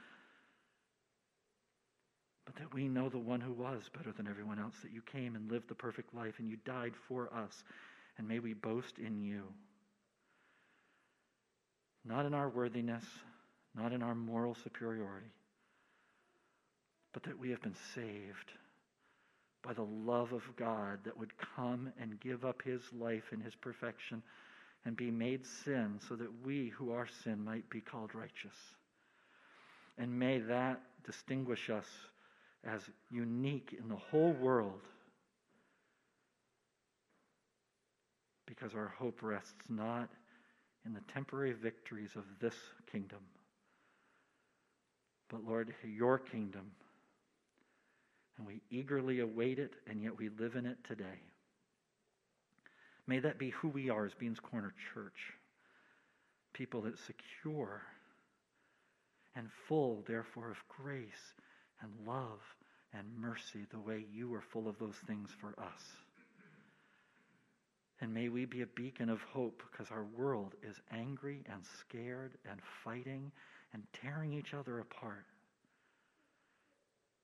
but 2.46 2.56
that 2.56 2.74
we 2.74 2.88
know 2.88 3.10
the 3.10 3.20
one 3.20 3.42
who 3.42 3.52
was 3.52 3.84
better 3.96 4.12
than 4.12 4.28
everyone 4.28 4.58
else, 4.58 4.76
that 4.82 4.92
you 4.92 5.02
came 5.02 5.36
and 5.36 5.52
lived 5.52 5.68
the 5.68 5.76
perfect 5.76 6.14
life 6.16 6.36
and 6.40 6.50
you 6.50 6.58
died 6.66 6.94
for 7.08 7.32
us, 7.34 7.64
and 8.18 8.28
may 8.28 8.40
we 8.40 8.54
boast 8.54 8.98
in 8.98 9.20
you. 9.20 9.44
Not 12.04 12.26
in 12.26 12.34
our 12.34 12.50
worthiness, 12.50 13.06
not 13.78 13.92
in 13.92 14.02
our 14.02 14.16
moral 14.16 14.56
superiority, 14.64 15.32
but 17.14 17.24
that 17.24 17.40
we 17.40 17.50
have 17.50 17.62
been 17.62 17.76
saved 17.94 18.52
by 19.64 19.74
the 19.74 19.84
love 19.84 20.32
of 20.32 20.44
God 20.56 21.00
that 21.04 21.18
would 21.18 21.34
come 21.56 21.92
and 22.00 22.20
give 22.20 22.46
up 22.46 22.62
his 22.62 22.82
life 22.94 23.34
in 23.34 23.40
his 23.40 23.56
perfection 23.56 24.22
and 24.86 24.96
be 24.96 25.10
made 25.10 25.46
sin 25.64 26.00
so 26.08 26.16
that 26.16 26.30
we 26.46 26.70
who 26.70 26.92
are 26.92 27.08
sin 27.24 27.44
might 27.44 27.68
be 27.70 27.82
called 27.82 28.14
righteous. 28.14 28.56
And 29.98 30.20
may 30.20 30.40
that 30.40 30.82
distinguish 31.06 31.70
us 31.70 31.88
as 32.64 32.82
unique 33.10 33.76
in 33.80 33.90
the 33.90 33.96
whole 33.96 34.34
world 34.34 34.82
because 38.46 38.76
our 38.76 38.94
hope 39.00 39.24
rests 39.24 39.54
not 39.70 40.10
in 40.86 40.94
the 40.94 41.02
temporary 41.14 41.54
victories 41.54 42.12
of 42.16 42.24
this 42.40 42.56
kingdom 42.92 43.20
but 45.30 45.46
Lord, 45.46 45.74
your 45.84 46.20
kingdom. 46.20 46.72
And 48.38 48.46
we 48.46 48.62
eagerly 48.70 49.20
await 49.20 49.60
it, 49.60 49.74
and 49.88 50.02
yet 50.02 50.18
we 50.18 50.30
live 50.30 50.56
in 50.56 50.66
it 50.66 50.78
today. 50.88 51.22
May 53.08 53.20
that 53.20 53.38
be 53.38 53.52
who 53.52 53.70
we 53.70 53.90
are 53.90 54.06
as 54.06 54.14
Beans 54.14 54.40
Corner 54.40 54.74
Church. 54.94 55.34
People 56.54 56.82
that 56.82 56.98
secure 57.00 57.82
and 59.36 59.50
full, 59.68 60.04
therefore, 60.08 60.52
of 60.52 60.58
grace 60.70 61.34
and 61.82 61.92
love 62.08 62.40
and 62.94 63.06
mercy, 63.18 63.66
the 63.72 63.80
way 63.80 64.06
you 64.14 64.34
are 64.34 64.42
full 64.42 64.68
of 64.68 64.80
those 64.80 64.96
things 65.08 65.30
for 65.40 65.50
us. 65.62 65.82
And 68.02 68.14
may 68.14 68.30
we 68.30 68.46
be 68.46 68.62
a 68.62 68.68
beacon 68.68 69.10
of 69.10 69.22
hope 69.22 69.62
because 69.72 69.92
our 69.92 70.06
world 70.18 70.54
is 70.64 70.76
angry 70.92 71.44
and 71.52 71.62
scared 71.80 72.34
and 72.50 72.60
fighting 72.84 73.32
and 73.76 73.84
tearing 74.02 74.32
each 74.32 74.54
other 74.54 74.80
apart. 74.80 75.26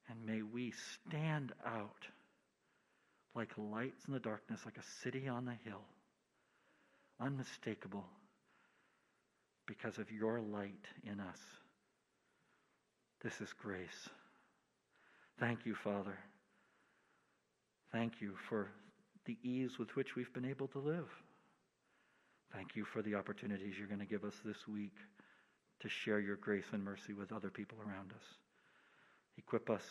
And 0.10 0.26
may 0.26 0.42
we 0.42 0.74
stand 1.08 1.54
out 1.66 2.06
like 3.34 3.52
lights 3.58 4.04
in 4.06 4.14
the 4.14 4.20
darkness, 4.20 4.60
like 4.66 4.76
a 4.78 5.02
city 5.02 5.30
on 5.30 5.46
the 5.46 5.56
hill, 5.64 5.86
unmistakable 7.22 8.04
because 9.66 9.98
of 9.98 10.12
your 10.12 10.42
light 10.42 10.86
in 11.06 11.22
us. 11.22 11.40
This 13.24 13.40
is 13.40 13.54
grace. 13.54 14.10
Thank 15.40 15.66
you, 15.66 15.74
Father. 15.74 16.18
Thank 17.94 18.16
you 18.20 18.34
for 18.50 18.68
the 19.26 19.38
ease 19.42 19.80
with 19.80 19.96
which 19.96 20.18
we've 20.18 20.34
been 20.34 20.46
able 20.46 20.68
to 20.68 20.80
live. 20.80 21.08
Thank 22.54 22.76
you 22.76 22.84
for 22.84 23.02
the 23.02 23.16
opportunities 23.16 23.76
you're 23.78 23.88
going 23.88 24.02
to 24.02 24.06
give 24.06 24.26
us 24.26 24.36
this 24.44 24.68
week 24.68 24.98
to 25.82 25.90
share 25.90 26.20
your 26.20 26.36
grace 26.36 26.66
and 26.74 26.84
mercy 26.84 27.14
with 27.14 27.32
other 27.32 27.50
people 27.50 27.78
around 27.86 28.12
us. 28.12 28.26
Equip 29.38 29.70
us, 29.70 29.84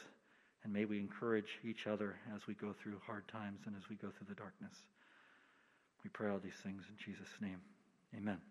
and 0.65 0.73
may 0.73 0.85
we 0.85 0.99
encourage 0.99 1.59
each 1.65 1.87
other 1.87 2.17
as 2.35 2.47
we 2.47 2.55
go 2.55 2.73
through 2.73 3.01
hard 3.07 3.27
times 3.29 3.61
and 3.67 3.75
as 3.77 3.89
we 3.89 3.97
go 3.97 4.09
through 4.09 4.29
the 4.29 4.35
darkness. 4.35 4.75
We 6.05 6.11
pray 6.11 6.31
all 6.31 6.39
these 6.39 6.53
things 6.63 6.85
in 6.89 6.97
Jesus' 7.05 7.35
name. 7.41 7.61
Amen. 8.17 8.50